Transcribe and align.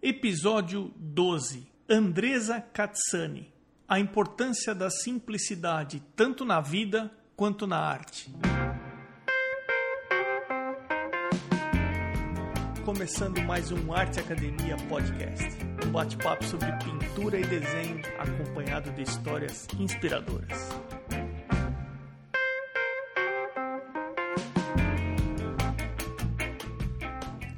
Episódio 0.00 0.92
12. 0.96 1.66
Andresa 1.90 2.60
Katsani. 2.60 3.52
A 3.88 3.98
importância 3.98 4.72
da 4.72 4.88
simplicidade 4.88 6.00
tanto 6.14 6.44
na 6.44 6.60
vida 6.60 7.10
quanto 7.34 7.66
na 7.66 7.78
arte. 7.78 8.32
Começando 12.84 13.42
mais 13.42 13.72
um 13.72 13.92
Arte 13.92 14.20
Academia 14.20 14.76
Podcast. 14.88 15.48
Um 15.84 15.90
bate-papo 15.90 16.44
sobre 16.44 16.70
pintura 16.78 17.40
e 17.40 17.44
desenho 17.44 18.00
acompanhado 18.20 18.92
de 18.92 19.02
histórias 19.02 19.66
inspiradoras. 19.80 20.68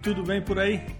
Tudo 0.02 0.22
bem 0.22 0.40
por 0.40 0.58
aí? 0.58 0.99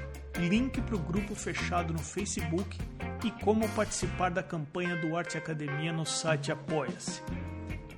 link 0.37 0.81
para 0.81 0.95
o 0.95 0.99
grupo 0.99 1.35
fechado 1.35 1.93
no 1.93 1.99
Facebook 1.99 2.77
e 3.23 3.31
como 3.43 3.67
participar 3.69 4.31
da 4.31 4.41
campanha 4.41 4.95
do 4.95 5.15
Arte 5.15 5.37
Academia 5.37 5.91
no 5.91 6.05
site 6.05 6.51
Apoia-se. 6.51 7.21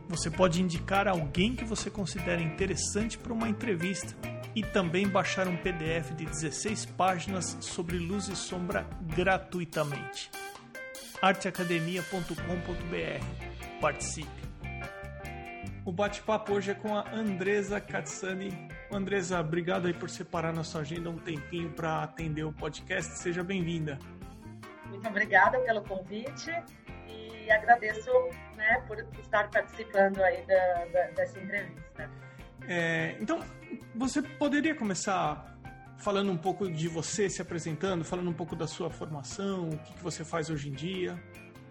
Você 0.10 0.30
pode 0.30 0.62
indicar 0.62 1.08
alguém 1.08 1.56
que 1.56 1.66
você 1.66 1.90
considera 1.90 2.42
interessante 2.42 3.18
para 3.18 3.34
uma 3.34 3.50
entrevista 3.50 4.16
e 4.56 4.62
também 4.62 5.08
baixar 5.08 5.48
um 5.48 5.58
PDF 5.58 6.12
de 6.16 6.26
16 6.26 6.86
páginas 6.86 7.58
sobre 7.60 7.98
luz 7.98 8.28
e 8.28 8.36
sombra 8.36 8.86
gratuitamente. 9.02 10.30
arteacademia.com.br. 11.22 13.82
Participe! 13.82 14.44
O 15.86 15.92
bate-papo 15.92 16.54
hoje 16.54 16.72
é 16.72 16.74
com 16.74 16.96
a 16.96 17.12
Andresa 17.12 17.82
Katsani. 17.82 18.70
Andresa, 18.96 19.40
obrigado 19.40 19.88
aí 19.88 19.94
por 19.94 20.10
separar 20.10 20.54
na 20.54 20.64
sua 20.64 20.82
agenda 20.82 21.10
um 21.10 21.18
tempinho 21.18 21.70
para 21.72 22.04
atender 22.04 22.44
o 22.44 22.54
podcast. 22.54 23.18
Seja 23.18 23.44
bem-vinda. 23.44 23.98
Muito 24.86 25.08
obrigada 25.08 25.60
pelo 25.60 25.82
convite 25.84 26.52
e 27.08 27.52
agradeço 27.52 28.12
né, 28.56 28.84
por 28.88 28.98
estar 29.20 29.50
participando 29.50 30.22
aí 30.22 30.46
da, 30.46 30.86
da, 30.86 31.08
dessa 31.12 31.40
entrevista. 31.40 32.10
É, 32.68 33.16
então, 33.20 33.44
você 33.96 34.22
poderia 34.22 34.76
começar 34.76 35.54
falando 35.98 36.32
um 36.32 36.38
pouco 36.38 36.70
de 36.70 36.88
você, 36.88 37.30
se 37.30 37.42
apresentando, 37.42 38.04
falando 38.04 38.30
um 38.30 38.34
pouco 38.34 38.56
da 38.56 38.68
sua 38.68 38.90
formação, 38.90 39.70
o 39.70 39.78
que, 39.78 39.94
que 39.94 40.04
você 40.04 40.24
faz 40.24 40.50
hoje 40.50 40.70
em 40.70 40.74
dia? 40.74 41.22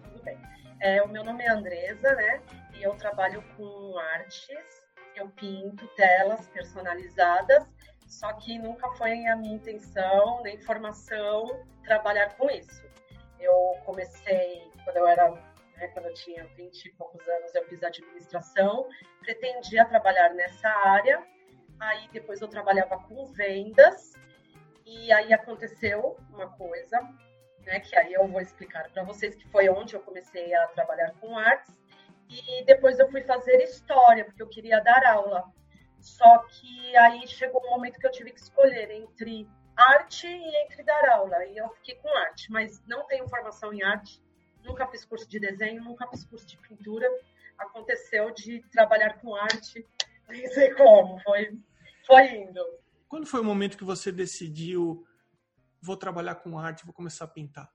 Tudo 0.03 0.23
bem. 0.23 0.39
É, 0.81 1.03
o 1.03 1.09
meu 1.09 1.23
nome 1.23 1.45
é 1.45 1.51
Andresa, 1.51 2.14
né? 2.14 2.41
E 2.75 2.83
eu 2.83 2.95
trabalho 2.95 3.42
com 3.57 3.98
artes. 3.98 4.82
Eu 5.15 5.29
pinto 5.31 5.87
telas 5.89 6.47
personalizadas, 6.49 7.67
só 8.07 8.33
que 8.35 8.59
nunca 8.59 8.91
foi 8.93 9.27
a 9.27 9.37
minha 9.37 9.55
intenção, 9.55 10.43
nem 10.43 10.59
formação, 10.61 11.65
trabalhar 11.85 12.37
com 12.37 12.51
isso. 12.51 12.83
Eu 13.39 13.77
comecei 13.85 14.71
quando 14.85 14.97
eu 14.97 15.07
era, 15.07 15.31
né, 15.77 15.89
quando 15.89 16.07
eu 16.07 16.15
tinha 16.15 16.45
20 16.57 16.85
e 16.85 16.93
poucos 16.93 17.27
anos, 17.27 17.55
eu 17.55 17.65
fiz 17.69 17.83
administração, 17.83 18.89
pretendia 19.21 19.85
trabalhar 19.85 20.35
nessa 20.35 20.69
área. 20.69 21.23
Aí 21.81 22.09
depois 22.13 22.41
eu 22.41 22.48
trabalhava 22.48 22.98
com 23.09 23.27
vendas 23.27 24.13
e 24.86 25.13
aí 25.13 25.33
aconteceu 25.33 26.17
uma 26.31 26.48
coisa 26.57 27.01
né, 27.65 27.81
que 27.81 27.97
aí 27.97 28.13
eu 28.13 28.27
vou 28.27 28.41
explicar 28.41 28.89
para 28.91 29.05
vocês, 29.05 29.35
que 29.35 29.48
foi 29.48 29.69
onde 29.69 29.95
eu 29.95 30.01
comecei 30.01 30.55
a 30.55 30.67
trabalhar 30.69 31.13
com 31.20 31.36
artes. 31.36 31.82
E 32.29 32.65
depois 32.65 32.99
eu 32.99 33.11
fui 33.11 33.23
fazer 33.23 33.63
história, 33.63 34.25
porque 34.25 34.43
eu 34.43 34.49
queria 34.49 34.81
dar 34.81 35.05
aula. 35.07 35.45
Só 36.01 36.39
que 36.39 36.97
aí 36.97 37.27
chegou 37.29 37.65
um 37.65 37.71
momento 37.71 37.99
que 37.99 38.07
eu 38.07 38.11
tive 38.11 38.33
que 38.33 38.41
escolher 38.41 38.91
entre 38.91 39.49
arte 39.77 40.27
e 40.27 40.65
entre 40.65 40.83
dar 40.83 41.09
aula. 41.11 41.45
E 41.47 41.57
eu 41.57 41.69
fiquei 41.77 41.95
com 41.97 42.09
arte, 42.19 42.51
mas 42.51 42.83
não 42.87 43.07
tenho 43.07 43.29
formação 43.29 43.73
em 43.73 43.83
arte, 43.83 44.21
nunca 44.65 44.87
fiz 44.89 45.05
curso 45.05 45.29
de 45.29 45.39
desenho, 45.39 45.83
nunca 45.83 46.07
fiz 46.09 46.25
curso 46.25 46.47
de 46.47 46.59
pintura. 46.59 47.07
Aconteceu 47.59 48.33
de 48.33 48.61
trabalhar 48.71 49.21
com 49.21 49.35
arte, 49.35 49.87
nem 50.29 50.47
sei 50.49 50.75
como, 50.75 51.21
foi, 51.21 51.57
foi 52.07 52.27
indo. 52.35 52.65
Quando 53.09 53.27
foi 53.27 53.41
o 53.41 53.45
momento 53.45 53.77
que 53.77 53.85
você 53.85 54.11
decidiu 54.11 55.07
vou 55.83 55.97
trabalhar 55.97 56.37
com 56.37 56.59
arte, 56.59 56.85
vou 56.85 56.95
começar 56.95 57.25
a 57.25 57.29
pintar? 57.29 57.69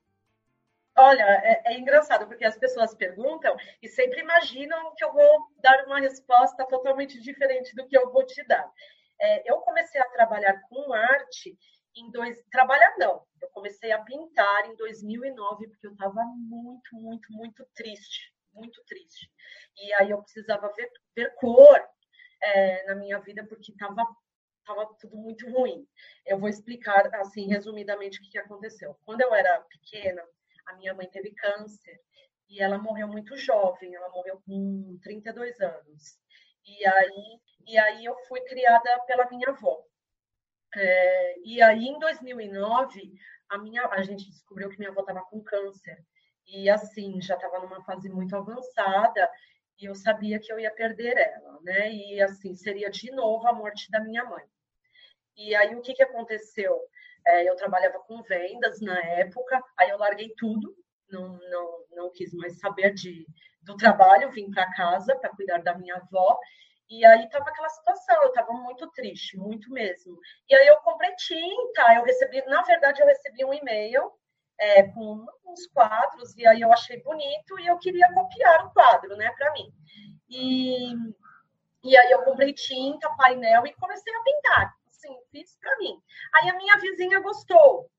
Olha, 1.07 1.23
é, 1.23 1.62
é, 1.68 1.79
engraçado, 1.79 2.28
porque 2.28 2.44
as 2.44 2.57
pessoas 2.57 2.94
perguntam 2.94 3.56
e 3.81 3.88
sempre 3.88 4.19
imaginam 4.19 4.94
que 4.94 5.06
eu 5.06 5.13
vou 5.13 5.47
dar 5.62 5.85
uma 5.85 6.01
resposta 6.01 6.66
totalmente 6.68 7.18
diferente 7.22 7.73
do 7.73 7.88
que 7.88 7.97
eu 7.97 8.12
vou 8.12 8.25
te 8.25 8.44
dar. 8.45 8.69
É, 9.17 9.50
eu 9.50 9.59
comecei 9.59 10.01
a 10.01 10.09
trabalhar 10.09 10.59
com 10.67 10.91
arte 10.91 11.57
em 11.96 12.12
dois... 12.12 12.44
Trabalhar 12.51 12.94
não, 12.97 13.25
eu 13.41 13.47
comecei 13.51 13.90
a 13.94 14.01
pintar 14.01 14.69
em 14.69 14.75
2009, 14.75 15.69
porque 15.69 15.88
eu 15.88 15.94
estava 15.94 16.22
muito, 16.35 16.94
muito, 16.97 17.31
muito 17.31 17.66
triste, 17.73 18.34
muito 18.51 18.84
triste. 18.84 19.31
E 19.78 19.94
aí 19.94 20.09
eu 20.09 20.22
precisava 20.22 20.69
ver, 20.73 20.91
ver 21.16 21.34
cor 21.35 21.81
é, 22.44 22.84
na 22.84 22.96
minha 22.96 23.17
vida, 23.19 23.46
porque 23.47 23.72
estava 23.72 24.03
estava 24.59 24.85
tudo 25.00 25.16
muito 25.16 25.50
ruim. 25.50 25.88
Eu 26.25 26.38
vou 26.38 26.50
explicar, 26.50 27.07
assim, 27.16 27.47
resumidamente, 27.47 28.19
o 28.19 28.22
que, 28.22 28.31
que 28.31 28.38
aconteceu. 28.38 29.00
Quando 29.06 29.22
eu 29.22 29.34
era 29.34 29.62
pequena, 29.62 30.22
a 30.67 30.75
minha 30.75 30.94
mãe 30.94 31.09
teve 31.09 31.31
câncer 31.31 32.00
e 32.50 32.61
ela 32.61 32.78
morreu 32.78 33.07
muito 33.07 33.35
jovem, 33.35 33.94
ela 33.95 34.09
morreu 34.09 34.41
com 34.45 34.97
32 35.01 35.59
anos. 35.59 36.17
E 36.66 36.85
aí, 36.85 37.39
e 37.67 37.78
aí 37.78 38.05
eu 38.05 38.16
fui 38.28 38.41
criada 38.41 39.00
pela 39.05 39.29
minha 39.29 39.50
avó. 39.50 39.83
É, 40.75 41.39
e 41.44 41.61
aí, 41.61 41.85
em 41.88 42.00
2009, 42.00 43.13
a, 43.50 43.57
minha, 43.57 43.85
a 43.88 44.01
gente 44.03 44.29
descobriu 44.29 44.69
que 44.69 44.78
minha 44.78 44.91
avó 44.91 45.01
estava 45.01 45.22
com 45.23 45.41
câncer. 45.44 45.97
E 46.45 46.69
assim, 46.69 47.22
já 47.22 47.35
estava 47.35 47.59
numa 47.59 47.84
fase 47.84 48.09
muito 48.09 48.35
avançada 48.35 49.29
e 49.79 49.85
eu 49.85 49.95
sabia 49.95 50.39
que 50.39 50.51
eu 50.51 50.59
ia 50.59 50.72
perder 50.72 51.17
ela, 51.17 51.59
né? 51.61 51.91
E 51.91 52.22
assim, 52.22 52.55
seria 52.55 52.89
de 52.89 53.11
novo 53.11 53.47
a 53.47 53.53
morte 53.53 53.91
da 53.91 53.99
minha 53.99 54.23
mãe. 54.23 54.45
E 55.35 55.53
aí 55.55 55.75
o 55.75 55.81
que, 55.81 55.94
que 55.94 56.03
aconteceu? 56.03 56.79
É, 57.27 57.49
eu 57.49 57.55
trabalhava 57.55 57.99
com 57.99 58.21
vendas 58.23 58.79
na 58.79 58.97
época, 59.03 59.61
aí 59.77 59.89
eu 59.89 59.97
larguei 59.97 60.33
tudo, 60.38 60.73
não, 61.09 61.38
não, 61.49 61.85
não 61.91 62.11
quis 62.11 62.33
mais 62.33 62.57
saber 62.57 62.93
de, 62.93 63.27
do 63.61 63.75
trabalho, 63.75 64.31
vim 64.31 64.49
para 64.49 64.71
casa 64.73 65.15
para 65.17 65.35
cuidar 65.35 65.61
da 65.61 65.77
minha 65.77 65.95
avó. 65.95 66.39
E 66.89 67.05
aí 67.05 67.25
estava 67.25 67.49
aquela 67.49 67.67
situação, 67.67 68.23
eu 68.23 68.29
estava 68.29 68.53
muito 68.53 68.89
triste, 68.91 69.37
muito 69.37 69.69
mesmo. 69.71 70.17
E 70.49 70.55
aí 70.55 70.67
eu 70.67 70.77
comprei 70.77 71.13
tinta, 71.16 71.95
eu 71.95 72.03
recebi, 72.03 72.41
na 72.45 72.61
verdade, 72.61 73.01
eu 73.01 73.07
recebi 73.07 73.43
um 73.43 73.53
e-mail 73.53 74.09
é, 74.57 74.83
com 74.83 75.25
uns 75.45 75.67
quadros, 75.73 76.35
e 76.37 76.47
aí 76.47 76.61
eu 76.61 76.71
achei 76.71 77.01
bonito 77.03 77.59
e 77.59 77.67
eu 77.67 77.77
queria 77.77 78.07
copiar 78.13 78.66
o 78.66 78.71
quadro, 78.71 79.17
né, 79.17 79.29
para 79.37 79.51
mim. 79.51 79.69
E, 80.29 80.93
e 81.83 81.97
aí 81.97 82.11
eu 82.11 82.23
comprei 82.23 82.53
tinta, 82.53 83.09
painel 83.17 83.67
e 83.67 83.73
comecei 83.73 84.16
a 84.16 84.23
pintar 84.23 84.77
assim, 84.97 85.16
fiz 85.31 85.58
para 85.59 85.78
mim. 85.78 86.02
Aí 86.35 86.50
a 86.50 86.56
minha 86.56 86.78
vizinha 86.78 87.19
gostou. 87.19 87.90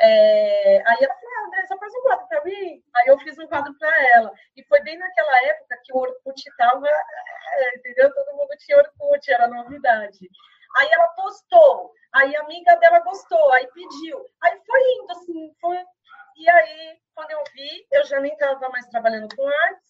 É, 0.00 0.82
aí 0.86 0.96
ela 1.00 1.14
falou, 1.14 1.34
ah, 1.36 1.46
Andressa, 1.46 1.76
faz 1.76 1.92
um 1.94 2.02
quadro 2.02 2.28
para 2.28 2.44
mim. 2.44 2.82
Aí 2.96 3.06
eu 3.08 3.18
fiz 3.18 3.38
um 3.38 3.46
quadro 3.46 3.76
para 3.78 4.08
ela. 4.14 4.32
E 4.56 4.64
foi 4.64 4.80
bem 4.82 4.96
naquela 4.96 5.44
época 5.44 5.80
que 5.84 5.92
o 5.92 5.98
Orkut 5.98 6.48
estava, 6.48 6.88
é, 6.88 7.76
entendeu? 7.76 8.12
Todo 8.14 8.36
mundo 8.36 8.56
tinha 8.58 8.78
Orkut, 8.78 9.30
era 9.30 9.48
novidade. 9.48 10.28
Aí 10.76 10.88
ela 10.92 11.08
postou, 11.08 11.92
aí 12.12 12.36
a 12.36 12.42
amiga 12.42 12.76
dela 12.76 13.00
gostou, 13.00 13.52
aí 13.52 13.66
pediu. 13.68 14.24
Aí 14.42 14.60
foi 14.64 14.80
indo, 14.92 15.12
assim, 15.12 15.54
foi. 15.60 15.78
E 16.36 16.48
aí, 16.48 17.00
quando 17.14 17.30
eu 17.32 17.42
vi, 17.52 17.86
eu 17.90 18.04
já 18.04 18.20
nem 18.20 18.32
estava 18.32 18.68
mais 18.68 18.86
trabalhando 18.86 19.34
com 19.34 19.48
artes, 19.48 19.88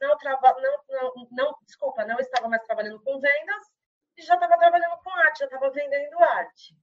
não, 0.00 0.16
não, 0.18 0.84
não, 0.88 1.28
não, 1.30 1.58
desculpa, 1.64 2.04
não 2.04 2.18
estava 2.18 2.48
mais 2.48 2.62
trabalhando 2.64 3.00
com 3.02 3.18
vendas, 3.18 3.66
e 4.20 4.22
já 4.22 4.34
estava 4.34 4.58
trabalhando 4.58 4.98
com 5.02 5.10
arte, 5.10 5.38
já 5.38 5.46
estava 5.46 5.70
vendendo 5.70 6.18
arte. 6.18 6.76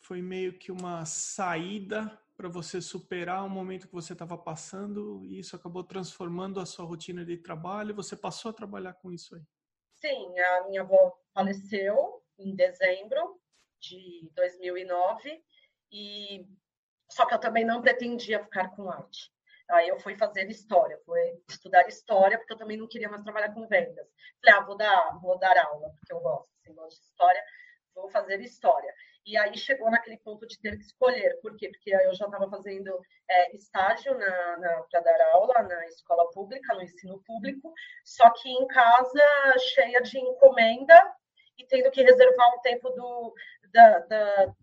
Foi 0.00 0.20
meio 0.20 0.58
que 0.58 0.72
uma 0.72 1.04
saída 1.06 2.20
para 2.36 2.48
você 2.48 2.80
superar 2.80 3.44
o 3.44 3.48
momento 3.48 3.86
que 3.86 3.94
você 3.94 4.12
estava 4.12 4.36
passando 4.36 5.24
e 5.24 5.38
isso 5.38 5.54
acabou 5.54 5.84
transformando 5.84 6.58
a 6.60 6.66
sua 6.66 6.84
rotina 6.84 7.24
de 7.24 7.36
trabalho. 7.36 7.94
Você 7.94 8.16
passou 8.16 8.50
a 8.50 8.54
trabalhar 8.54 8.94
com 8.94 9.12
isso 9.12 9.36
aí? 9.36 9.42
Sim, 9.94 10.38
a 10.38 10.64
minha 10.68 10.82
avó 10.82 11.16
faleceu 11.32 12.22
em 12.38 12.54
dezembro 12.54 13.40
de 13.80 14.28
2009 14.34 15.42
e 15.92 16.46
Só 17.08 17.24
que 17.26 17.34
eu 17.34 17.38
também 17.38 17.64
não 17.64 17.80
pretendia 17.80 18.42
ficar 18.42 18.74
com 18.74 18.90
arte. 18.90 19.32
Aí 19.70 19.88
eu 19.88 19.98
fui 19.98 20.16
fazer 20.16 20.50
história, 20.50 21.00
fui 21.06 21.42
estudar 21.48 21.86
história, 21.88 22.36
porque 22.36 22.52
eu 22.52 22.58
também 22.58 22.76
não 22.76 22.88
queria 22.88 23.08
mais 23.08 23.22
trabalhar 23.22 23.54
com 23.54 23.66
vendas. 23.66 24.06
Falei, 24.42 24.60
ah, 24.60 24.64
vou 24.66 24.76
dar, 24.76 25.18
vou 25.20 25.38
dar 25.38 25.56
aula, 25.64 25.88
porque 25.90 26.12
eu 26.12 26.20
gosto, 26.20 26.53
assim, 26.64 26.74
gosto 26.74 27.00
de 27.00 27.06
história, 27.06 27.44
vou 27.94 28.08
fazer 28.08 28.40
história. 28.40 28.92
E 29.26 29.36
aí 29.36 29.56
chegou 29.56 29.90
naquele 29.90 30.18
ponto 30.18 30.46
de 30.46 30.58
ter 30.60 30.76
que 30.76 30.84
escolher. 30.84 31.38
Por 31.40 31.56
quê? 31.56 31.68
Porque 31.68 31.90
eu 31.90 32.14
já 32.14 32.26
estava 32.26 32.48
fazendo 32.48 33.00
é, 33.28 33.54
estágio 33.54 34.16
na, 34.18 34.56
na 34.58 34.82
para 34.82 35.00
dar 35.00 35.20
aula 35.32 35.62
na 35.62 35.86
escola 35.86 36.30
pública, 36.30 36.74
no 36.74 36.82
ensino 36.82 37.22
público, 37.24 37.72
só 38.04 38.30
que 38.30 38.48
em 38.48 38.66
casa 38.66 39.58
cheia 39.74 40.02
de 40.02 40.18
encomenda 40.18 41.14
e 41.56 41.64
tendo 41.66 41.90
que 41.90 42.02
reservar 42.02 42.54
um 42.54 42.60
tempo 42.60 42.90
do, 42.90 43.34
da, 43.72 43.98
da, 44.00 44.54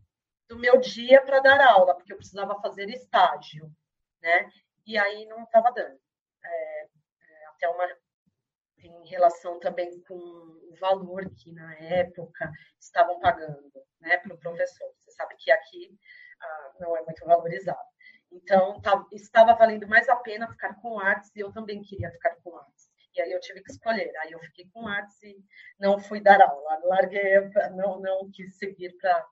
do 0.48 0.60
meu 0.60 0.78
dia 0.80 1.22
para 1.22 1.40
dar 1.40 1.62
aula, 1.62 1.96
porque 1.96 2.14
eu 2.14 2.18
precisava 2.18 2.60
fazer 2.62 2.90
estágio, 2.90 3.72
né? 4.22 4.52
E 4.86 4.98
aí 4.98 5.26
não 5.26 5.44
estava 5.44 5.72
dando. 5.72 6.00
É, 6.44 6.82
é, 6.84 7.46
até 7.48 7.70
uma 7.70 7.88
em 8.84 9.08
relação 9.08 9.60
também 9.60 10.02
com 10.04 10.16
o 10.16 10.76
valor 10.80 11.30
que 11.36 11.52
na 11.52 11.76
época 11.76 12.52
estavam 12.80 13.20
pagando 13.20 13.72
né, 14.00 14.18
para 14.18 14.34
o 14.34 14.40
professor. 14.40 14.92
Você 14.98 15.12
sabe 15.12 15.36
que 15.38 15.52
aqui 15.52 15.98
ah, 16.42 16.74
não 16.80 16.96
é 16.98 17.04
muito 17.04 17.26
valorizado. 17.26 17.80
Então, 18.32 18.80
tá, 18.82 19.06
estava 19.12 19.54
valendo 19.54 19.88
mais 19.88 20.08
a 20.08 20.16
pena 20.16 20.50
ficar 20.50 20.76
com 20.76 21.00
artes 21.00 21.32
e 21.36 21.40
eu 21.40 21.52
também 21.52 21.82
queria 21.82 22.10
ficar 22.12 22.36
com 22.44 22.56
artes. 22.56 22.90
E 23.14 23.22
aí 23.22 23.32
eu 23.32 23.40
tive 23.42 23.62
que 23.62 23.72
escolher. 23.72 24.12
Aí 24.20 24.32
eu 24.32 24.40
fiquei 24.40 24.70
com 24.74 24.88
artes 24.88 25.22
e 25.22 25.38
não 25.80 26.00
fui 26.00 26.22
dar 26.22 26.42
aula. 26.42 26.80
Larguei, 26.86 27.42
não, 27.76 28.00
não 28.00 28.32
quis 28.32 28.58
seguir 28.58 28.96
para 28.98 29.28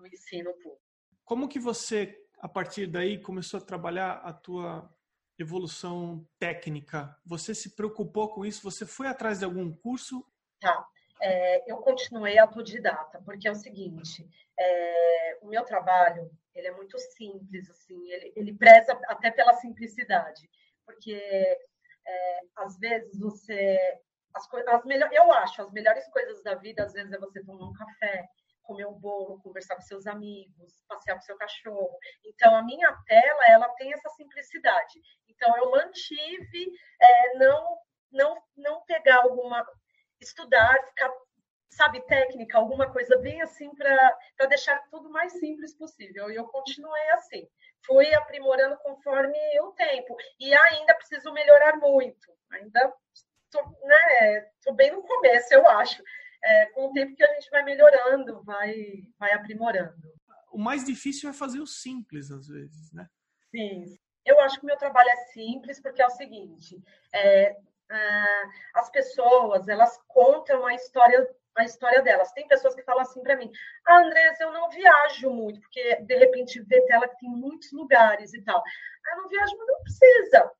o 0.00 0.06
ensino 0.06 0.52
público. 0.54 0.82
Como 1.24 1.48
que 1.48 1.58
você, 1.58 2.16
a 2.38 2.48
partir 2.48 2.86
daí, 2.86 3.20
começou 3.20 3.60
a 3.60 3.64
trabalhar 3.64 4.12
a 4.24 4.32
tua 4.32 4.90
evolução 5.38 6.26
técnica? 6.38 7.16
Você 7.24 7.54
se 7.54 7.74
preocupou 7.74 8.28
com 8.28 8.44
isso? 8.44 8.62
Você 8.62 8.84
foi 8.84 9.06
atrás 9.06 9.38
de 9.38 9.44
algum 9.44 9.72
curso? 9.72 10.24
Tá. 10.60 10.86
É, 11.20 11.70
eu 11.70 11.78
continuei 11.78 12.38
autodidata, 12.38 13.20
porque 13.24 13.48
é 13.48 13.50
o 13.50 13.54
seguinte, 13.54 14.28
é, 14.58 15.38
o 15.42 15.48
meu 15.48 15.64
trabalho 15.64 16.30
ele 16.54 16.68
é 16.68 16.72
muito 16.72 16.98
simples, 16.98 17.70
assim, 17.70 18.10
ele, 18.10 18.32
ele 18.36 18.54
preza 18.54 18.92
até 19.06 19.30
pela 19.30 19.54
simplicidade, 19.54 20.48
porque 20.84 21.14
é, 21.14 22.40
às 22.56 22.78
vezes 22.78 23.18
você 23.18 23.78
as, 24.34 24.48
as 24.68 24.84
melhor, 24.84 25.12
eu 25.12 25.32
acho 25.32 25.62
as 25.62 25.72
melhores 25.72 26.06
coisas 26.08 26.42
da 26.42 26.54
vida 26.54 26.84
às 26.84 26.92
vezes 26.92 27.12
é 27.12 27.18
você 27.18 27.42
tomar 27.44 27.68
um 27.68 27.72
café, 27.72 28.28
comer 28.68 28.86
um 28.86 28.92
bolo, 28.92 29.40
conversar 29.40 29.76
com 29.76 29.80
seus 29.80 30.06
amigos, 30.06 30.78
passear 30.86 31.14
com 31.14 31.22
seu 31.22 31.36
cachorro. 31.38 31.98
Então, 32.22 32.54
a 32.54 32.62
minha 32.62 32.92
tela, 33.06 33.46
ela 33.48 33.68
tem 33.70 33.94
essa 33.94 34.10
simplicidade. 34.10 35.00
Então, 35.26 35.56
eu 35.56 35.70
mantive 35.70 36.70
é, 37.00 37.38
não, 37.38 37.78
não, 38.12 38.42
não 38.56 38.84
pegar 38.84 39.22
alguma... 39.22 39.66
Estudar, 40.20 40.76
ficar, 40.88 41.10
sabe, 41.70 42.00
técnica, 42.02 42.58
alguma 42.58 42.92
coisa 42.92 43.16
bem 43.18 43.40
assim 43.40 43.72
para 43.74 44.46
deixar 44.48 44.82
tudo 44.90 45.08
mais 45.08 45.32
simples 45.32 45.74
possível. 45.74 46.30
E 46.30 46.34
eu 46.34 46.44
continuei 46.48 47.08
assim. 47.10 47.48
Fui 47.86 48.12
aprimorando 48.12 48.76
conforme 48.78 49.38
o 49.60 49.72
tempo. 49.72 50.16
E 50.40 50.52
ainda 50.52 50.94
preciso 50.96 51.32
melhorar 51.32 51.76
muito. 51.76 52.36
Ainda 52.50 52.92
estou 53.44 53.64
né, 53.82 54.50
bem 54.74 54.90
no 54.90 55.02
começo, 55.02 55.54
eu 55.54 55.66
acho 55.68 56.02
é, 56.42 56.66
com 56.66 56.88
o 56.88 56.92
tempo 56.92 57.14
que 57.14 57.24
a 57.24 57.34
gente 57.34 57.50
vai 57.50 57.62
melhorando, 57.62 58.42
vai, 58.42 59.04
vai 59.18 59.32
aprimorando. 59.32 59.96
O 60.50 60.58
mais 60.58 60.84
difícil 60.84 61.28
é 61.28 61.32
fazer 61.32 61.60
o 61.60 61.66
simples, 61.66 62.30
às 62.30 62.48
vezes, 62.48 62.92
né? 62.92 63.08
Sim. 63.50 63.84
Eu 64.24 64.40
acho 64.40 64.58
que 64.58 64.64
o 64.64 64.66
meu 64.66 64.76
trabalho 64.76 65.08
é 65.08 65.16
simples 65.32 65.80
porque 65.80 66.02
é 66.02 66.06
o 66.06 66.10
seguinte: 66.10 66.82
é, 67.12 67.56
é, 67.90 68.44
as 68.74 68.90
pessoas 68.90 69.68
elas 69.68 69.98
contam 70.06 70.66
a 70.66 70.74
história 70.74 71.26
a 71.56 71.64
história 71.64 72.02
delas. 72.02 72.32
Tem 72.32 72.46
pessoas 72.46 72.74
que 72.74 72.82
falam 72.82 73.02
assim 73.02 73.22
para 73.22 73.36
mim: 73.36 73.50
ah, 73.86 73.98
Andressa, 73.98 74.44
eu 74.44 74.52
não 74.52 74.70
viajo 74.70 75.30
muito, 75.30 75.60
porque 75.60 75.96
de 76.02 76.16
repente 76.16 76.60
vê 76.62 76.80
tela 76.82 77.08
que 77.08 77.18
tem 77.18 77.28
muitos 77.28 77.72
lugares 77.72 78.32
e 78.32 78.42
tal. 78.42 78.58
Ah, 78.58 79.10
eu 79.16 79.22
não 79.22 79.28
viajo, 79.28 79.56
mas 79.58 79.66
não 79.66 79.82
precisa. 79.82 80.52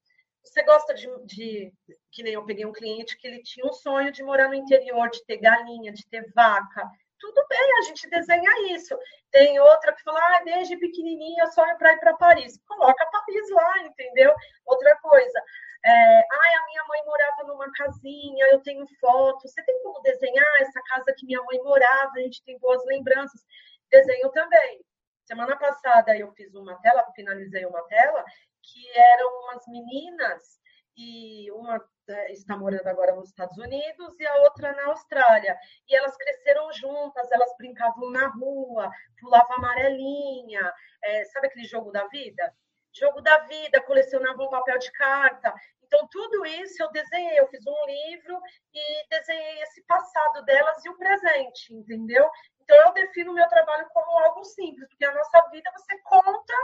Você 0.49 0.63
gosta 0.63 0.95
de, 0.95 1.07
de, 1.27 1.73
que 2.11 2.23
nem 2.23 2.33
eu 2.33 2.45
peguei 2.45 2.65
um 2.65 2.73
cliente 2.73 3.17
que 3.19 3.27
ele 3.27 3.43
tinha 3.43 3.67
um 3.67 3.73
sonho 3.73 4.11
de 4.11 4.23
morar 4.23 4.49
no 4.49 4.55
interior, 4.55 5.11
de 5.11 5.25
ter 5.25 5.37
galinha, 5.37 5.93
de 5.93 6.07
ter 6.09 6.33
vaca. 6.33 6.91
Tudo 7.21 7.47
bem, 7.49 7.79
a 7.79 7.83
gente 7.83 8.09
desenha 8.09 8.75
isso. 8.75 8.97
Tem 9.31 9.59
outra 9.61 9.93
que 9.93 10.03
fala, 10.03 10.19
ah, 10.19 10.43
desde 10.45 10.77
pequenininha 10.77 11.45
eu 11.45 11.53
sonho 11.53 11.77
para 11.77 11.93
ir 11.93 12.01
para 12.01 12.17
Paris. 12.17 12.59
Coloca 12.67 13.11
Paris 13.11 13.51
lá, 13.51 13.79
entendeu? 13.83 14.33
Outra 14.65 14.97
coisa. 15.01 15.43
É, 15.85 15.91
ai, 15.91 16.55
a 16.55 16.67
minha 16.67 16.85
mãe 16.89 17.05
morava 17.05 17.45
numa 17.45 17.71
casinha, 17.73 18.47
eu 18.47 18.61
tenho 18.61 18.87
foto. 19.01 19.47
Você 19.47 19.63
tem 19.65 19.83
como 19.83 20.01
desenhar 20.01 20.61
essa 20.61 20.81
casa 20.83 21.15
que 21.17 21.27
minha 21.27 21.43
mãe 21.43 21.59
morava? 21.63 22.13
A 22.17 22.21
gente 22.21 22.43
tem 22.45 22.59
boas 22.59 22.85
lembranças. 22.87 23.45
Desenho 23.91 24.31
também. 24.31 24.81
Semana 25.29 25.57
passada 25.59 26.17
eu 26.17 26.33
fiz 26.33 26.55
uma 26.55 26.75
tela, 26.81 27.05
finalizei 27.15 27.67
uma 27.67 27.83
tela, 27.83 28.25
que 28.73 28.99
eram 28.99 29.43
umas 29.43 29.67
meninas 29.67 30.59
e 30.97 31.51
uma 31.53 31.81
é, 32.09 32.33
está 32.33 32.57
morando 32.57 32.87
agora 32.87 33.15
nos 33.15 33.29
Estados 33.29 33.57
Unidos 33.59 34.19
e 34.19 34.27
a 34.27 34.37
outra 34.43 34.73
na 34.73 34.87
Austrália. 34.87 35.57
E 35.89 35.95
elas 35.95 36.17
cresceram 36.17 36.73
juntas, 36.73 37.31
elas 37.31 37.55
brincavam 37.57 38.11
na 38.11 38.29
rua, 38.29 38.91
pulavam 39.21 39.57
amarelinha, 39.57 40.73
é, 41.03 41.25
sabe 41.27 41.47
aquele 41.47 41.67
jogo 41.67 41.93
da 41.93 42.07
vida? 42.09 42.53
Jogo 42.93 43.21
da 43.21 43.39
vida, 43.41 43.83
colecionavam 43.83 44.49
papel 44.49 44.79
de 44.79 44.91
carta. 44.93 45.55
Então, 45.85 46.07
tudo 46.11 46.45
isso 46.45 46.83
eu 46.83 46.91
desenhei, 46.91 47.39
eu 47.39 47.49
fiz 47.49 47.65
um 47.67 47.87
livro 47.87 48.39
e 48.75 49.09
desenhei 49.09 49.63
esse 49.63 49.83
passado 49.85 50.45
delas 50.45 50.85
e 50.85 50.89
o 50.91 50.97
presente, 50.97 51.75
entendeu? 51.75 52.29
Então, 52.61 52.77
eu 52.77 52.93
defino 52.93 53.31
o 53.31 53.35
meu 53.35 53.49
trabalho 53.49 53.89
como 53.93 54.19
algo 54.19 54.45
simples, 54.45 54.87
porque 54.89 55.05
a 55.05 55.15
nossa 55.15 55.49
vida 55.51 55.71
você 55.77 55.99
conta 56.03 56.55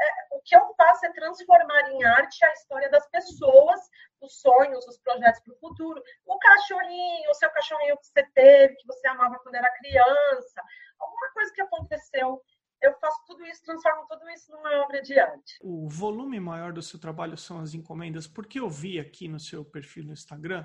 é, 0.00 0.36
o 0.36 0.40
que 0.42 0.56
eu 0.56 0.74
faço 0.76 1.06
é 1.06 1.12
transformar 1.12 1.90
em 1.90 2.04
arte 2.04 2.44
a 2.44 2.52
história 2.52 2.90
das 2.90 3.08
pessoas, 3.10 3.80
os 4.20 4.40
sonhos, 4.40 4.86
os 4.86 4.98
projetos 4.98 5.40
para 5.42 5.54
o 5.54 5.58
futuro. 5.58 6.02
O 6.26 6.38
cachorrinho, 6.38 7.30
o 7.30 7.34
seu 7.34 7.50
cachorrinho 7.50 7.96
que 7.96 8.06
você 8.06 8.22
teve, 8.34 8.76
que 8.76 8.86
você 8.86 9.08
amava 9.08 9.38
quando 9.40 9.56
era 9.56 9.74
criança, 9.74 10.62
alguma 10.98 11.32
coisa 11.32 11.52
que 11.52 11.62
aconteceu. 11.62 12.42
Eu 12.80 12.94
faço 13.00 13.20
tudo 13.26 13.44
isso, 13.44 13.64
transformo 13.64 14.06
tudo 14.08 14.28
isso 14.30 14.52
numa 14.52 14.84
obra 14.84 15.02
de 15.02 15.18
arte. 15.18 15.58
O 15.60 15.88
volume 15.88 16.38
maior 16.38 16.72
do 16.72 16.82
seu 16.82 16.98
trabalho 16.98 17.36
são 17.36 17.58
as 17.58 17.74
encomendas, 17.74 18.28
porque 18.28 18.60
eu 18.60 18.70
vi 18.70 19.00
aqui 19.00 19.26
no 19.26 19.40
seu 19.40 19.64
perfil 19.64 20.04
no 20.04 20.12
Instagram 20.12 20.64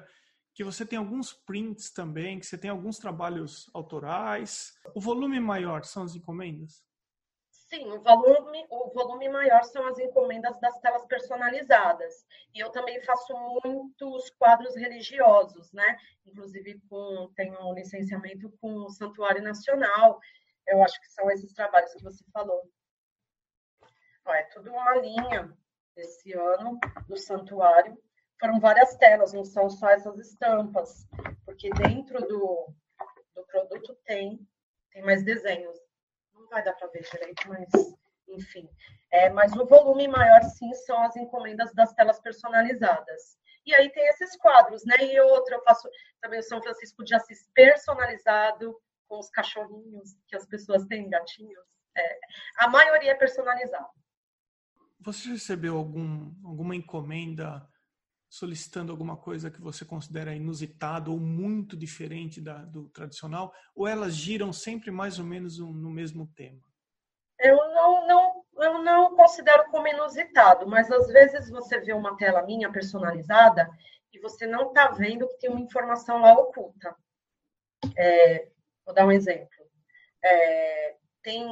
que 0.54 0.64
você 0.64 0.86
tem 0.86 1.00
alguns 1.00 1.34
prints 1.34 1.92
também, 1.92 2.40
que 2.40 2.46
você 2.46 2.58
tem 2.58 2.70
alguns 2.70 3.00
trabalhos 3.00 3.70
autorais. 3.74 4.74
O 4.94 5.02
volume 5.02 5.40
maior 5.40 5.84
são 5.84 6.04
as 6.04 6.16
encomendas? 6.16 6.84
Sim, 7.74 7.92
o 7.92 8.00
volume, 8.04 8.68
o 8.70 8.92
volume 8.94 9.28
maior 9.30 9.64
são 9.64 9.88
as 9.88 9.98
encomendas 9.98 10.60
das 10.60 10.80
telas 10.80 11.04
personalizadas. 11.08 12.24
E 12.54 12.60
eu 12.60 12.70
também 12.70 13.02
faço 13.02 13.34
muitos 13.66 14.30
quadros 14.38 14.76
religiosos, 14.76 15.74
né? 15.74 15.98
Inclusive 16.24 16.80
com, 16.88 17.34
tenho 17.36 17.60
um 17.66 17.74
licenciamento 17.74 18.52
com 18.62 18.76
o 18.76 18.92
Santuário 18.92 19.42
Nacional. 19.42 20.20
Eu 20.68 20.84
acho 20.84 21.02
que 21.02 21.10
são 21.10 21.32
esses 21.32 21.52
trabalhos 21.52 21.92
que 21.96 22.04
você 22.04 22.24
falou. 22.32 22.62
É 24.28 24.44
tudo 24.54 24.70
uma 24.70 24.96
linha 24.98 25.52
esse 25.96 26.32
ano 26.32 26.78
do 27.08 27.18
santuário. 27.18 27.98
Foram 28.40 28.60
várias 28.60 28.96
telas, 28.98 29.34
não 29.34 29.44
são 29.44 29.68
só 29.68 29.90
essas 29.90 30.20
estampas, 30.20 31.08
porque 31.44 31.72
dentro 31.72 32.20
do, 32.20 32.68
do 33.34 33.44
produto 33.48 33.98
tem, 34.06 34.48
tem 34.92 35.02
mais 35.02 35.24
desenhos 35.24 35.76
vai 36.54 36.64
dar 36.64 36.74
para 36.74 36.88
ver 36.88 37.04
direito, 37.04 37.50
mas 37.50 37.68
enfim. 38.30 38.70
É, 39.12 39.30
mas 39.30 39.54
o 39.54 39.66
volume 39.66 40.08
maior, 40.08 40.42
sim, 40.44 40.74
são 40.74 41.02
as 41.04 41.16
encomendas 41.16 41.74
das 41.74 41.94
telas 41.94 42.20
personalizadas. 42.20 43.38
E 43.66 43.74
aí 43.74 43.90
tem 43.92 44.08
esses 44.08 44.36
quadros, 44.38 44.84
né? 44.86 44.96
E 45.02 45.20
outro, 45.20 45.56
eu 45.56 45.64
faço 45.64 45.90
também 46.22 46.40
o 46.40 46.44
São 46.44 46.62
Francisco 46.62 47.04
de 47.04 47.16
Assis 47.16 47.50
personalizado, 47.54 48.76
com 49.08 49.20
os 49.20 49.30
cachorrinhos 49.30 50.16
que 50.28 50.36
as 50.36 50.46
pessoas 50.46 50.86
têm, 50.86 51.10
gatinhos. 51.10 51.66
É, 51.96 52.20
a 52.58 52.68
maioria 52.68 53.12
é 53.12 53.16
personalizada. 53.16 53.88
Você 55.00 55.30
recebeu 55.30 55.78
algum, 55.78 56.34
alguma 56.46 56.76
encomenda 56.76 57.68
solicitando 58.34 58.92
alguma 58.92 59.16
coisa 59.16 59.52
que 59.52 59.62
você 59.62 59.86
considera 59.86 60.34
inusitado 60.34 61.12
ou 61.12 61.20
muito 61.20 61.78
diferente 61.78 62.42
da, 62.42 62.66
do 62.66 62.90
tradicional? 62.90 63.54
Ou 63.76 63.88
elas 63.88 64.16
giram 64.16 64.52
sempre 64.52 64.90
mais 64.90 65.20
ou 65.20 65.26
menos 65.26 65.60
no 65.60 65.92
mesmo 65.92 66.26
tema? 66.36 66.60
Eu 67.40 67.56
não, 67.56 68.08
não, 68.08 68.46
eu 68.58 68.82
não 68.82 69.16
considero 69.16 69.70
como 69.70 69.88
inusitado, 69.88 70.66
mas 70.66 70.90
às 70.90 71.06
vezes 71.10 71.48
você 71.52 71.80
vê 71.80 71.94
uma 71.94 72.18
tela 72.18 72.42
minha 72.42 72.72
personalizada 72.72 73.70
e 74.12 74.20
você 74.20 74.48
não 74.48 74.70
está 74.70 74.88
vendo 74.90 75.28
que 75.28 75.38
tem 75.38 75.52
uma 75.52 75.62
informação 75.62 76.20
lá 76.20 76.34
oculta. 76.34 76.96
É, 77.96 78.48
vou 78.84 78.96
dar 78.96 79.06
um 79.06 79.12
exemplo. 79.12 79.48
É, 80.26 80.96
tem 81.22 81.46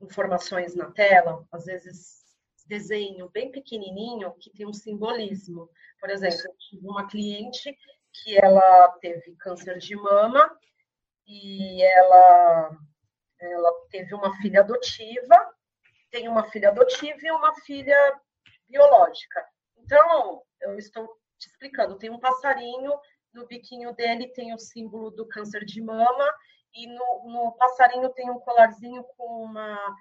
informações 0.00 0.76
na 0.76 0.88
tela, 0.92 1.44
às 1.50 1.64
vezes 1.64 2.17
desenho 2.68 3.28
bem 3.30 3.50
pequenininho 3.50 4.34
que 4.38 4.50
tem 4.50 4.66
um 4.66 4.72
simbolismo. 4.72 5.68
Por 5.98 6.10
exemplo, 6.10 6.38
eu 6.44 6.56
tive 6.58 6.86
uma 6.86 7.08
cliente 7.08 7.76
que 8.12 8.38
ela 8.38 8.88
teve 9.00 9.34
câncer 9.36 9.78
de 9.78 9.96
mama 9.96 10.56
e 11.26 11.82
ela, 11.82 12.78
ela 13.40 13.72
teve 13.90 14.14
uma 14.14 14.36
filha 14.36 14.60
adotiva, 14.60 15.54
tem 16.10 16.28
uma 16.28 16.44
filha 16.50 16.68
adotiva 16.68 17.18
e 17.22 17.30
uma 17.30 17.54
filha 17.62 18.20
biológica. 18.68 19.44
Então, 19.78 20.42
eu 20.60 20.78
estou 20.78 21.06
te 21.38 21.48
explicando, 21.48 21.98
tem 21.98 22.10
um 22.10 22.20
passarinho, 22.20 22.92
no 23.32 23.46
biquinho 23.46 23.94
dele 23.94 24.28
tem 24.28 24.54
o 24.54 24.58
símbolo 24.58 25.10
do 25.10 25.26
câncer 25.28 25.64
de 25.64 25.80
mama, 25.80 26.34
e 26.74 26.86
no, 26.86 27.24
no 27.26 27.52
passarinho 27.52 28.08
tem 28.10 28.30
um 28.30 28.38
colarzinho 28.40 29.02
com 29.16 29.44
uma 29.44 29.96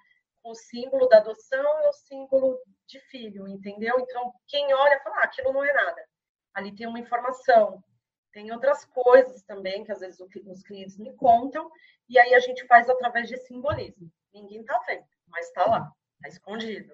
o 0.50 0.56
símbolo 0.56 1.08
da 1.08 1.18
adoção 1.18 1.84
e 1.84 1.88
o 1.88 1.94
símbolo 1.94 2.60
de 2.88 3.00
filho, 3.10 3.48
entendeu? 3.48 4.00
Então, 4.00 4.34
quem 4.48 4.74
olha 4.74 5.00
fala, 5.02 5.18
ah, 5.18 5.24
aquilo 5.24 5.52
não 5.54 5.64
é 5.64 5.74
nada. 5.74 6.08
Ali 6.54 6.74
tem 6.74 6.88
uma 6.88 7.00
informação. 7.00 7.84
Tem 8.32 8.52
outras 8.52 8.86
coisas 8.86 9.44
também 9.44 9.84
que 9.84 9.92
às 9.92 10.00
vezes 10.00 10.20
os 10.20 10.64
clientes 10.64 10.98
me 10.98 11.14
contam, 11.16 11.72
e 12.08 12.20
aí 12.20 12.34
a 12.34 12.40
gente 12.40 12.66
faz 12.68 12.90
através 12.90 13.28
de 13.28 13.38
simbolismo. 13.38 14.12
Ninguém 14.34 14.64
tá 14.64 14.80
vendo, 14.88 15.06
mas 15.28 15.48
está 15.48 15.66
lá, 15.66 15.92
está 16.16 16.30
escondido. 16.30 16.94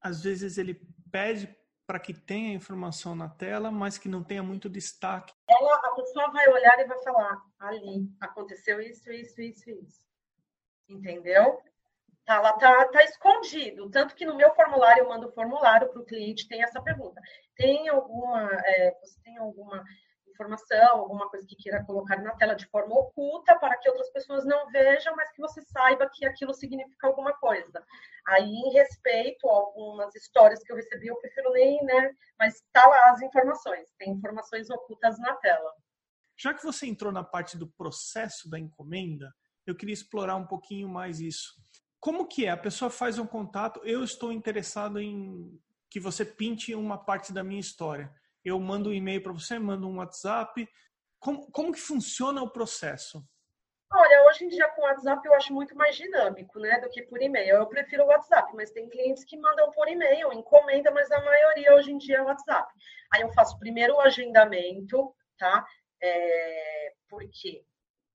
Às 0.00 0.22
vezes 0.22 0.56
ele 0.56 0.80
pede 1.10 1.54
para 1.86 1.98
que 1.98 2.12
tenha 2.12 2.54
informação 2.54 3.16
na 3.16 3.28
tela, 3.28 3.70
mas 3.70 3.96
que 3.98 4.08
não 4.08 4.22
tenha 4.22 4.42
muito 4.42 4.68
destaque. 4.68 5.34
Ela, 5.48 5.74
a 5.74 5.94
pessoa 5.94 6.30
vai 6.30 6.46
olhar 6.48 6.78
e 6.78 6.84
vai 6.84 7.02
falar, 7.02 7.42
ali 7.58 8.08
aconteceu 8.20 8.80
isso, 8.80 9.10
isso, 9.10 9.40
isso, 9.40 9.70
isso. 9.70 10.06
Entendeu? 10.88 11.60
Lá 12.28 12.52
tá, 12.52 12.84
tá 12.88 13.02
escondido. 13.04 13.88
Tanto 13.90 14.14
que 14.14 14.26
no 14.26 14.36
meu 14.36 14.54
formulário, 14.54 15.02
eu 15.02 15.08
mando 15.08 15.28
o 15.28 15.32
formulário 15.32 15.88
para 15.88 16.00
o 16.00 16.04
cliente, 16.04 16.46
tem 16.46 16.62
essa 16.62 16.82
pergunta. 16.82 17.20
Tem 17.56 17.88
alguma, 17.88 18.50
é, 18.64 18.94
você 19.00 19.18
tem 19.22 19.38
alguma 19.38 19.82
informação, 20.38 21.00
alguma 21.00 21.28
coisa 21.28 21.46
que 21.46 21.56
queira 21.56 21.84
colocar 21.84 22.20
na 22.22 22.34
tela 22.36 22.54
de 22.54 22.66
forma 22.66 22.94
oculta 22.94 23.58
para 23.58 23.76
que 23.78 23.88
outras 23.88 24.10
pessoas 24.10 24.44
não 24.44 24.70
vejam, 24.70 25.16
mas 25.16 25.32
que 25.32 25.40
você 25.40 25.60
saiba 25.62 26.08
que 26.12 26.24
aquilo 26.24 26.54
significa 26.54 27.08
alguma 27.08 27.32
coisa. 27.32 27.82
Aí, 28.26 28.44
em 28.44 28.72
respeito 28.72 29.48
a 29.48 29.52
algumas 29.52 30.14
histórias 30.14 30.62
que 30.62 30.70
eu 30.70 30.76
recebi, 30.76 31.08
eu 31.08 31.16
prefiro 31.16 31.50
nem, 31.52 31.82
né? 31.84 32.14
Mas 32.38 32.62
tá 32.72 32.86
lá 32.86 33.10
as 33.10 33.22
informações, 33.22 33.90
tem 33.98 34.12
informações 34.12 34.70
ocultas 34.70 35.18
na 35.18 35.34
tela. 35.36 35.72
Já 36.36 36.54
que 36.54 36.62
você 36.62 36.86
entrou 36.86 37.10
na 37.10 37.24
parte 37.24 37.56
do 37.58 37.66
processo 37.66 38.48
da 38.48 38.58
encomenda, 38.58 39.34
eu 39.66 39.74
queria 39.74 39.92
explorar 39.92 40.36
um 40.36 40.46
pouquinho 40.46 40.88
mais 40.88 41.20
isso. 41.20 41.60
Como 42.00 42.26
que 42.26 42.46
é? 42.46 42.50
A 42.50 42.56
pessoa 42.56 42.90
faz 42.90 43.18
um 43.18 43.26
contato, 43.26 43.80
eu 43.84 44.04
estou 44.04 44.32
interessado 44.32 45.00
em 45.00 45.60
que 45.90 45.98
você 45.98 46.24
pinte 46.24 46.74
uma 46.74 46.98
parte 46.98 47.32
da 47.32 47.42
minha 47.42 47.60
história. 47.60 48.12
Eu 48.44 48.58
mando 48.60 48.90
um 48.90 48.92
e-mail 48.92 49.22
para 49.22 49.32
você, 49.32 49.58
mando 49.58 49.88
um 49.88 49.96
WhatsApp. 49.96 50.68
Como, 51.18 51.50
como 51.50 51.72
que 51.72 51.80
funciona 51.80 52.42
o 52.42 52.50
processo? 52.50 53.24
Olha, 53.90 54.26
hoje 54.26 54.44
em 54.44 54.48
dia 54.48 54.68
com 54.68 54.82
o 54.82 54.84
WhatsApp 54.84 55.26
eu 55.26 55.34
acho 55.34 55.52
muito 55.52 55.74
mais 55.74 55.96
dinâmico, 55.96 56.58
né, 56.60 56.78
do 56.78 56.90
que 56.90 57.02
por 57.02 57.22
e-mail. 57.22 57.56
Eu 57.56 57.66
prefiro 57.66 58.04
o 58.04 58.08
WhatsApp, 58.08 58.54
mas 58.54 58.70
tem 58.70 58.88
clientes 58.88 59.24
que 59.24 59.38
mandam 59.38 59.70
por 59.70 59.88
e-mail, 59.88 60.32
encomenda, 60.32 60.90
mas 60.90 61.10
a 61.10 61.24
maioria 61.24 61.74
hoje 61.74 61.90
em 61.90 61.98
dia 61.98 62.18
é 62.18 62.22
o 62.22 62.26
WhatsApp. 62.26 62.70
Aí 63.14 63.22
eu 63.22 63.32
faço 63.32 63.58
primeiro 63.58 63.94
o 63.94 64.00
agendamento, 64.00 65.14
tá? 65.38 65.66
É, 66.02 66.92
por 67.08 67.22
quê? 67.30 67.64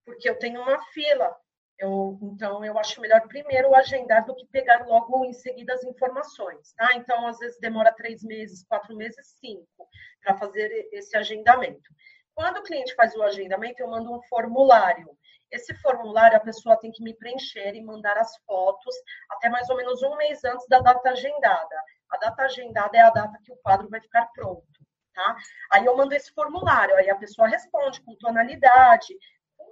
Porque 0.06 0.30
eu 0.30 0.38
tenho 0.38 0.62
uma 0.62 0.80
fila 0.94 1.36
eu, 1.80 2.20
então, 2.22 2.64
eu 2.64 2.78
acho 2.78 3.02
melhor 3.02 3.22
primeiro 3.28 3.74
agendar 3.76 4.26
do 4.26 4.36
que 4.36 4.46
pegar 4.48 4.86
logo 4.86 5.26
em 5.26 5.34
seguida 5.34 5.74
as 5.74 5.84
informações, 5.84 6.74
tá? 6.74 6.92
Então, 6.96 7.28
às 7.28 7.40
vezes 7.40 7.60
demora 7.60 7.92
três 7.92 8.24
meses, 8.24 8.66
quatro 8.66 8.96
meses, 8.96 9.36
cinco, 9.40 9.88
para 10.22 10.38
fazer 10.38 10.88
esse 10.92 11.18
agendamento. 11.18 11.90
Quando 12.36 12.58
o 12.58 12.64
cliente 12.64 12.96
faz 12.96 13.16
o 13.16 13.24
agendamento, 13.24 13.82
eu 13.82 13.88
mando 13.88 14.14
um 14.14 14.22
formulário. 14.24 15.10
Esse 15.52 15.74
formulário 15.76 16.38
a 16.38 16.40
pessoa 16.40 16.78
tem 16.78 16.92
que 16.92 17.04
me 17.04 17.14
preencher 17.14 17.76
e 17.76 17.84
mandar 17.84 18.18
as 18.18 18.36
fotos 18.46 18.96
até 19.30 19.50
mais 19.50 19.70
ou 19.70 19.76
menos 19.76 20.02
um 20.02 20.16
mês 20.16 20.44
antes 20.44 20.68
da 20.68 20.80
data 20.80 21.12
agendada. 21.12 21.76
A 22.10 22.18
data 22.18 22.44
agendada 22.44 22.98
é 22.98 23.02
a 23.02 23.12
data 23.12 23.38
que 23.44 23.52
o 23.52 23.58
quadro 23.58 23.88
vai 23.90 24.02
ficar 24.02 24.26
pronto. 24.34 24.66
Tá? 25.14 25.36
Aí 25.72 25.86
eu 25.86 25.96
mando 25.96 26.16
esse 26.16 26.34
formulário, 26.34 26.96
aí 26.96 27.08
a 27.08 27.16
pessoa 27.16 27.48
responde 27.48 28.02
com 28.02 28.16
tonalidade, 28.16 29.16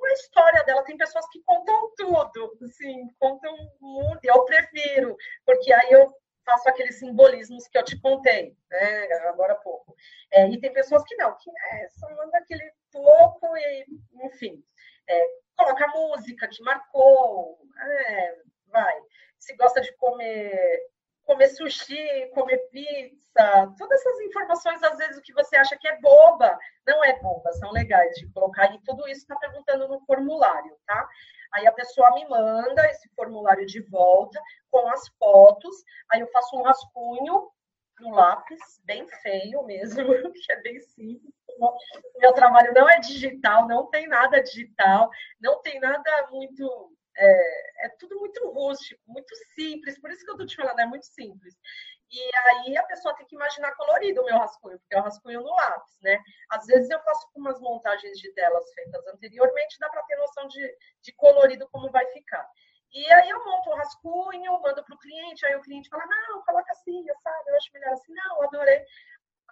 a 0.05 0.13
história 0.13 0.63
dela. 0.63 0.83
Tem 0.83 0.97
pessoas 0.97 1.27
que 1.31 1.41
contam 1.43 1.91
tudo, 1.95 2.57
assim, 2.63 3.09
contam 3.19 3.55
muito. 3.79 4.23
Eu 4.23 4.43
prefiro, 4.45 5.15
porque 5.45 5.71
aí 5.73 5.91
eu 5.91 6.07
faço 6.45 6.69
aqueles 6.69 6.99
simbolismos 6.99 7.67
que 7.67 7.77
eu 7.77 7.83
te 7.83 7.99
contei, 7.99 8.55
né, 8.69 9.13
agora 9.29 9.53
há 9.53 9.57
pouco. 9.57 9.95
É, 10.31 10.47
e 10.49 10.59
tem 10.59 10.73
pessoas 10.73 11.03
que 11.03 11.15
não, 11.15 11.35
que 11.37 11.49
é, 11.49 11.89
só 11.89 12.09
manda 12.09 12.37
aquele 12.37 12.71
pouco 12.91 13.55
e, 13.57 13.85
enfim, 14.25 14.63
é, 15.07 15.27
coloca 15.55 15.87
música 15.89 16.47
que 16.47 16.63
marcou, 16.63 17.59
é, 17.79 18.35
vai. 18.67 19.01
Se 19.39 19.55
gosta 19.55 19.81
de 19.81 19.91
comer 19.93 20.79
comer 21.31 21.47
sushi, 21.47 22.29
comer 22.33 22.57
pizza, 22.71 23.73
todas 23.77 24.01
essas 24.01 24.19
informações, 24.21 24.83
às 24.83 24.97
vezes, 24.97 25.17
o 25.17 25.21
que 25.21 25.33
você 25.33 25.55
acha 25.55 25.77
que 25.77 25.87
é 25.87 25.97
boba, 26.01 26.59
não 26.85 27.01
é 27.03 27.17
boba, 27.19 27.53
são 27.53 27.71
legais 27.71 28.13
de 28.15 28.27
colocar. 28.33 28.73
E 28.73 28.81
tudo 28.81 29.07
isso 29.07 29.21
está 29.21 29.37
perguntando 29.37 29.87
no 29.87 30.01
formulário, 30.01 30.75
tá? 30.85 31.07
Aí 31.53 31.65
a 31.65 31.71
pessoa 31.71 32.13
me 32.13 32.27
manda 32.27 32.85
esse 32.89 33.09
formulário 33.15 33.65
de 33.65 33.81
volta 33.81 34.41
com 34.69 34.89
as 34.89 35.07
fotos, 35.17 35.75
aí 36.11 36.19
eu 36.19 36.27
faço 36.31 36.57
um 36.57 36.63
rascunho 36.63 37.49
no 38.01 38.11
lápis, 38.11 38.59
bem 38.83 39.07
feio 39.21 39.63
mesmo, 39.63 40.03
que 40.33 40.51
é 40.51 40.61
bem 40.61 40.81
simples. 40.81 41.33
Meu 42.17 42.33
trabalho 42.33 42.73
não 42.73 42.89
é 42.89 42.99
digital, 42.99 43.67
não 43.67 43.87
tem 43.89 44.07
nada 44.07 44.41
digital, 44.41 45.09
não 45.39 45.61
tem 45.61 45.79
nada 45.79 46.27
muito 46.29 46.91
é, 47.17 47.85
é, 47.85 47.89
tudo 47.99 48.19
muito 48.19 48.49
rústico, 48.51 49.01
muito 49.07 49.33
simples, 49.53 49.99
por 49.99 50.11
isso 50.11 50.23
que 50.23 50.31
eu 50.31 50.35
estou 50.35 50.47
te 50.47 50.55
falando, 50.55 50.79
é 50.79 50.85
muito 50.85 51.05
simples. 51.05 51.55
E 52.09 52.31
aí 52.35 52.77
a 52.77 52.83
pessoa 52.83 53.15
tem 53.15 53.25
que 53.25 53.35
imaginar 53.35 53.73
colorido 53.75 54.21
o 54.21 54.25
meu 54.25 54.37
rascunho, 54.37 54.77
porque 54.79 54.95
é 54.95 54.99
o 54.99 55.03
rascunho 55.03 55.41
no 55.41 55.55
lápis, 55.55 55.97
né? 56.01 56.19
Às 56.49 56.65
vezes 56.65 56.89
eu 56.89 56.99
faço 57.03 57.27
umas 57.35 57.59
montagens 57.61 58.17
de 58.17 58.33
telas 58.33 58.69
feitas 58.73 59.07
anteriormente, 59.07 59.79
dá 59.79 59.89
para 59.89 60.03
ter 60.03 60.17
noção 60.17 60.47
de, 60.47 60.77
de 61.01 61.13
colorido 61.13 61.69
como 61.71 61.89
vai 61.89 62.05
ficar. 62.07 62.45
E 62.93 63.09
aí 63.13 63.29
eu 63.29 63.45
monto 63.45 63.69
o 63.69 63.75
rascunho, 63.75 64.61
mando 64.61 64.83
para 64.83 64.95
o 64.95 64.99
cliente, 64.99 65.45
aí 65.45 65.55
o 65.55 65.61
cliente 65.61 65.87
fala, 65.87 66.05
não, 66.05 66.43
coloca 66.43 66.69
assim, 66.71 67.05
sabe? 67.23 67.49
Eu 67.49 67.55
acho 67.55 67.69
melhor 67.73 67.93
assim, 67.93 68.13
não, 68.13 68.41
adorei. 68.43 68.85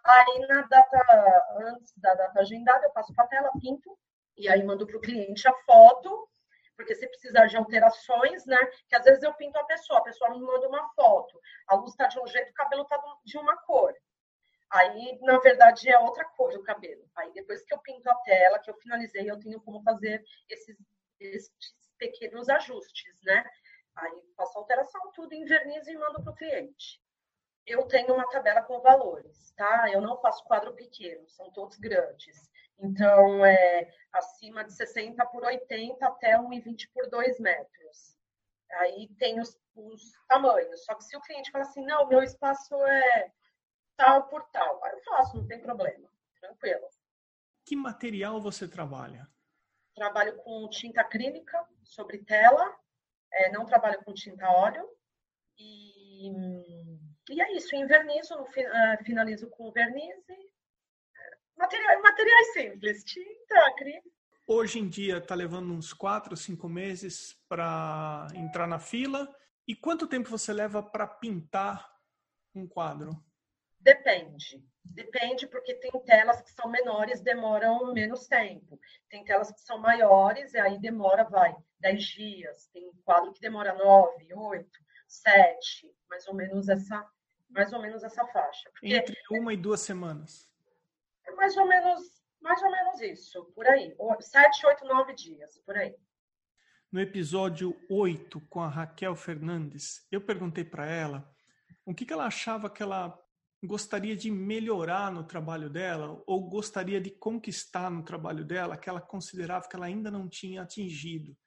Aí 0.04 0.40
na 0.48 0.62
data, 0.64 1.48
antes 1.62 1.94
da 1.98 2.14
data 2.16 2.40
agendada, 2.42 2.86
eu 2.86 2.92
passo 2.92 3.14
para 3.14 3.24
a 3.24 3.28
tela, 3.28 3.52
pinto, 3.62 3.98
e 4.38 4.50
aí 4.50 4.64
mando 4.64 4.86
para 4.86 4.98
o 4.98 5.02
cliente 5.02 5.48
a 5.48 5.54
foto 5.66 6.30
porque 6.80 6.96
se 6.96 7.06
precisar 7.10 7.46
de 7.48 7.58
alterações, 7.58 8.46
né? 8.46 8.58
Que 8.88 8.96
às 8.96 9.04
vezes 9.04 9.22
eu 9.22 9.34
pinto 9.34 9.60
a 9.60 9.66
pessoa, 9.66 10.00
a 10.00 10.04
pessoa 10.04 10.30
me 10.30 10.40
manda 10.40 10.66
uma 10.66 10.88
foto, 10.94 11.38
a 11.68 11.76
luz 11.76 11.92
está 11.92 12.08
de 12.08 12.18
um 12.18 12.26
jeito, 12.26 12.52
o 12.52 12.54
cabelo 12.54 12.84
está 12.84 12.98
de 13.26 13.38
uma 13.38 13.58
cor. 13.64 13.94
Aí, 14.70 15.20
na 15.22 15.38
verdade, 15.40 15.90
é 15.90 16.00
outra 16.00 16.24
cor 16.24 16.56
o 16.56 16.64
cabelo. 16.64 17.06
Aí, 17.18 17.34
depois 17.34 17.62
que 17.64 17.74
eu 17.74 17.80
pinto 17.80 18.10
a 18.10 18.16
tela, 18.22 18.60
que 18.60 18.70
eu 18.70 18.76
finalizei, 18.76 19.30
eu 19.30 19.38
tenho 19.38 19.60
como 19.60 19.84
fazer 19.84 20.24
esses, 20.48 20.78
esses 21.20 21.52
pequenos 21.98 22.48
ajustes, 22.48 23.22
né? 23.24 23.44
Aí, 23.98 24.22
faço 24.38 24.58
alteração, 24.58 25.12
tudo 25.12 25.34
em 25.34 25.44
verniz 25.44 25.86
e 25.86 25.98
mando 25.98 26.24
para 26.24 26.32
o 26.32 26.36
cliente. 26.36 27.02
Eu 27.66 27.86
tenho 27.88 28.14
uma 28.14 28.30
tabela 28.30 28.62
com 28.62 28.80
valores, 28.80 29.52
tá? 29.58 29.90
Eu 29.92 30.00
não 30.00 30.18
faço 30.22 30.46
quadro 30.46 30.74
pequeno, 30.74 31.28
são 31.28 31.52
todos 31.52 31.78
grandes. 31.78 32.49
Então, 32.82 33.46
é 33.46 33.92
acima 34.14 34.64
de 34.64 34.74
60 34.74 35.26
por 35.28 35.44
80 35.44 36.06
até 36.06 36.38
1,20 36.38 36.90
por 36.94 37.10
2 37.10 37.40
metros. 37.40 38.18
Aí 38.72 39.08
tem 39.18 39.40
os, 39.40 39.60
os, 39.76 40.12
tamanhos. 40.28 40.86
Só 40.86 40.96
que 40.96 41.04
se 41.04 41.16
o 41.18 41.22
cliente 41.22 41.52
fala 41.52 41.66
assim, 41.66 41.86
não, 41.86 42.08
meu 42.08 42.24
espaço 42.24 42.76
é 42.86 43.32
tal 43.98 44.28
por 44.28 44.44
tal, 44.52 44.84
aí 44.86 44.94
eu 44.94 45.04
faço, 45.04 45.38
não 45.38 45.48
tem 45.48 45.60
problema. 45.60 46.10
Tranquilo. 46.40 46.88
Que 47.66 47.76
material 47.76 48.40
você 48.40 48.68
trabalha? 48.68 49.28
Trabalho 49.94 50.38
com 50.38 50.70
tinta 50.70 51.02
acrílica 51.02 51.68
sobre 51.84 52.20
tela, 52.20 52.78
é, 53.32 53.52
não 53.52 53.66
trabalho 53.66 54.02
com 54.04 54.14
tinta 54.14 54.50
óleo. 54.50 54.88
E, 55.58 56.30
e 57.30 57.42
é 57.42 57.52
isso, 57.54 57.76
invernizo, 57.76 58.34
é, 58.56 59.04
finalizo 59.04 59.50
com 59.50 59.72
verniz 59.72 60.18
e 60.30 60.50
Materiais, 61.60 62.02
materiais 62.02 62.54
simples, 62.54 63.04
tinta, 63.04 63.68
acrílico. 63.68 64.10
Hoje 64.48 64.80
em 64.80 64.88
dia 64.88 65.18
está 65.18 65.36
levando 65.36 65.74
uns 65.74 65.92
4, 65.92 66.36
5 66.38 66.70
meses 66.70 67.38
para 67.50 68.28
entrar 68.34 68.66
na 68.66 68.80
fila. 68.80 69.28
E 69.68 69.76
quanto 69.76 70.08
tempo 70.08 70.30
você 70.30 70.54
leva 70.54 70.82
para 70.82 71.06
pintar 71.06 71.94
um 72.56 72.66
quadro? 72.66 73.12
Depende. 73.78 74.64
Depende 74.86 75.48
porque 75.48 75.74
tem 75.76 75.92
telas 76.06 76.42
que 76.42 76.50
são 76.54 76.72
menores, 76.72 77.20
demoram 77.20 77.92
menos 77.94 78.26
tempo. 78.26 78.80
Tem 79.10 79.26
telas 79.26 79.52
que 79.52 79.60
são 79.60 79.78
maiores, 79.80 80.54
e 80.54 80.60
aí 80.60 80.80
demora, 80.80 81.26
vai, 81.26 81.54
10 81.82 82.04
dias. 82.06 82.68
Tem 82.68 82.90
quadro 83.04 83.34
que 83.34 83.42
demora 83.42 83.74
9, 83.74 84.34
8, 84.34 84.80
7, 85.10 85.94
mais 86.10 86.26
ou 86.26 86.34
menos 86.34 86.70
essa, 86.70 87.06
mais 87.50 87.74
ou 87.74 87.82
menos 87.82 88.02
essa 88.02 88.26
faixa. 88.28 88.70
Porque 88.72 88.96
Entre 88.96 89.18
uma 89.30 89.54
e 89.54 89.58
duas 89.58 89.82
semanas. 89.82 90.49
É 91.30 91.36
mais 91.36 91.56
ou 91.56 91.68
menos, 91.68 92.04
mais 92.42 92.62
ou 92.64 92.72
menos 92.72 93.02
isso, 93.02 93.46
por 93.54 93.66
aí. 93.68 93.96
7, 94.20 94.66
8, 94.66 94.86
9 94.86 95.14
dias, 95.14 95.58
por 95.60 95.78
aí. 95.78 95.96
No 96.92 97.00
episódio 97.00 97.80
8 97.88 98.42
com 98.50 98.62
a 98.62 98.68
Raquel 98.68 99.16
Fernandes, 99.16 100.08
eu 100.12 100.20
perguntei 100.20 100.64
para 100.64 100.88
ela 100.88 101.32
o 101.86 101.94
que, 101.94 102.04
que 102.04 102.12
ela 102.12 102.26
achava 102.26 102.68
que 102.68 102.82
ela 102.82 103.16
gostaria 103.64 104.16
de 104.16 104.32
melhorar 104.32 105.12
no 105.12 105.24
trabalho 105.24 105.70
dela 105.70 106.24
ou 106.26 106.50
gostaria 106.50 107.00
de 107.00 107.12
conquistar 107.12 107.92
no 107.92 108.04
trabalho 108.04 108.44
dela 108.44 108.76
que 108.76 108.90
ela 108.90 109.02
considerava 109.02 109.68
que 109.70 109.76
ela 109.76 109.86
ainda 109.86 110.10
não 110.10 110.28
tinha 110.28 110.64
atingido. 110.64 111.38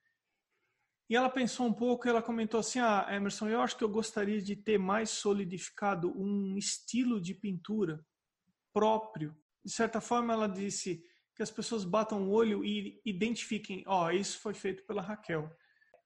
E 1.10 1.16
ela 1.16 1.28
pensou 1.28 1.66
um 1.66 1.72
pouco 1.72 2.06
e 2.06 2.10
ela 2.10 2.22
comentou 2.22 2.60
assim: 2.60 2.78
Ah, 2.78 3.08
Emerson, 3.10 3.48
eu 3.48 3.60
acho 3.60 3.76
que 3.76 3.82
eu 3.82 3.88
gostaria 3.88 4.40
de 4.40 4.54
ter 4.54 4.78
mais 4.78 5.10
solidificado 5.10 6.12
um 6.16 6.56
estilo 6.56 7.20
de 7.20 7.34
pintura 7.34 8.04
próprio. 8.72 9.36
De 9.64 9.72
certa 9.72 10.00
forma, 10.00 10.32
ela 10.32 10.48
disse 10.48 11.04
que 11.36 11.42
as 11.42 11.50
pessoas 11.50 11.84
batam 11.84 12.24
o 12.24 12.30
olho 12.30 12.64
e 12.64 13.00
identifiquem: 13.04 13.82
Ó, 13.86 14.06
oh, 14.06 14.10
isso 14.10 14.38
foi 14.40 14.54
feito 14.54 14.84
pela 14.86 15.02
Raquel. 15.02 15.50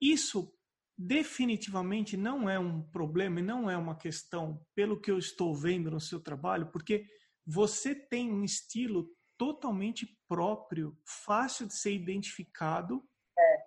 Isso 0.01 0.53
definitivamente 0.99 2.17
não 2.17 2.49
é 2.49 2.59
um 2.59 2.83
problema 2.83 3.41
e 3.41 3.43
não 3.43 3.71
é 3.71 3.77
uma 3.77 3.97
questão, 3.97 4.65
pelo 4.75 5.01
que 5.01 5.11
eu 5.11 5.19
estou 5.19 5.55
vendo 5.55 5.91
no 5.91 6.01
seu 6.01 6.21
trabalho, 6.21 6.71
porque 6.71 7.07
você 7.47 7.95
tem 7.95 8.33
um 8.33 8.43
estilo 8.43 9.11
totalmente 9.37 10.19
próprio, 10.27 10.99
fácil 11.05 11.67
de 11.67 11.75
ser 11.75 11.93
identificado. 11.93 13.07
É. 13.39 13.67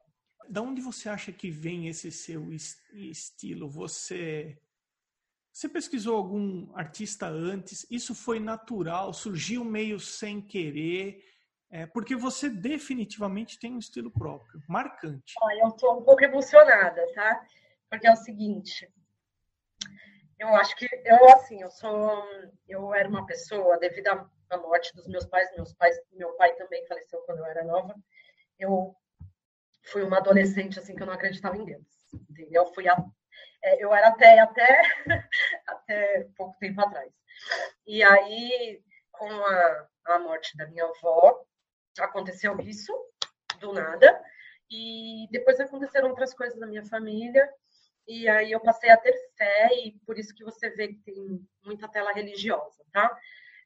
Da 0.49 0.61
onde 0.61 0.81
você 0.81 1.07
acha 1.07 1.31
que 1.31 1.51
vem 1.51 1.87
esse 1.87 2.11
seu 2.11 2.51
estilo? 2.91 3.69
Você 3.69 4.59
você 5.59 5.67
pesquisou 5.67 6.15
algum 6.15 6.73
artista 6.73 7.27
antes? 7.27 7.85
Isso 7.91 8.15
foi 8.15 8.39
natural? 8.39 9.11
Surgiu 9.11 9.65
meio 9.65 9.99
sem 9.99 10.41
querer? 10.41 11.21
É, 11.69 11.85
porque 11.85 12.15
você 12.15 12.49
definitivamente 12.49 13.59
tem 13.59 13.73
um 13.73 13.77
estilo 13.77 14.09
próprio, 14.09 14.63
marcante. 14.69 15.33
Olha, 15.41 15.59
eu 15.63 15.67
estou 15.67 15.99
um 15.99 16.03
pouco 16.03 16.23
emocionada, 16.23 17.05
tá? 17.13 17.45
Porque 17.89 18.07
é 18.07 18.11
o 18.13 18.15
seguinte, 18.15 18.89
eu 20.39 20.47
acho 20.55 20.77
que 20.77 20.87
eu 21.03 21.29
assim, 21.33 21.61
eu 21.61 21.69
sou, 21.69 22.23
eu 22.65 22.93
era 22.93 23.09
uma 23.09 23.25
pessoa 23.25 23.77
devido 23.77 24.07
à 24.07 24.57
morte 24.57 24.95
dos 24.95 25.09
meus 25.09 25.25
pais, 25.25 25.53
meus 25.57 25.73
pais, 25.73 25.99
meu 26.13 26.31
pai 26.37 26.55
também 26.55 26.87
faleceu 26.87 27.19
quando 27.23 27.39
eu 27.39 27.45
era 27.45 27.65
nova. 27.65 27.93
Eu 28.57 28.95
fui 29.83 30.03
uma 30.03 30.19
adolescente 30.19 30.79
assim 30.79 30.95
que 30.95 31.03
eu 31.03 31.07
não 31.07 31.13
acreditava 31.13 31.57
em 31.57 31.65
Deus, 31.65 31.85
entendeu? 32.29 32.65
Fui 32.73 32.87
a, 32.87 32.95
é, 33.61 33.83
eu 33.83 33.93
era 33.93 34.09
até 34.09 34.39
até 34.39 34.81
até 35.67 36.27
pouco 36.37 36.57
tempo 36.59 36.81
atrás. 36.81 37.11
E 37.85 38.03
aí 38.03 38.81
com 39.11 39.29
a, 39.29 39.87
a 40.05 40.19
morte 40.19 40.55
da 40.55 40.65
minha 40.67 40.85
avó, 40.85 41.43
aconteceu 41.99 42.57
isso 42.61 42.93
do 43.59 43.73
nada 43.73 44.23
e 44.71 45.27
depois 45.31 45.59
aconteceram 45.59 46.09
outras 46.09 46.33
coisas 46.33 46.57
na 46.57 46.67
minha 46.67 46.85
família 46.85 47.51
e 48.07 48.27
aí 48.29 48.51
eu 48.51 48.59
passei 48.61 48.89
a 48.89 48.97
ter 48.97 49.13
fé 49.37 49.69
e 49.83 49.91
por 50.05 50.17
isso 50.17 50.33
que 50.33 50.43
você 50.43 50.69
vê 50.69 50.87
que 50.87 50.99
tem 50.99 51.47
muita 51.63 51.87
tela 51.87 52.13
religiosa, 52.13 52.83
tá? 52.91 53.15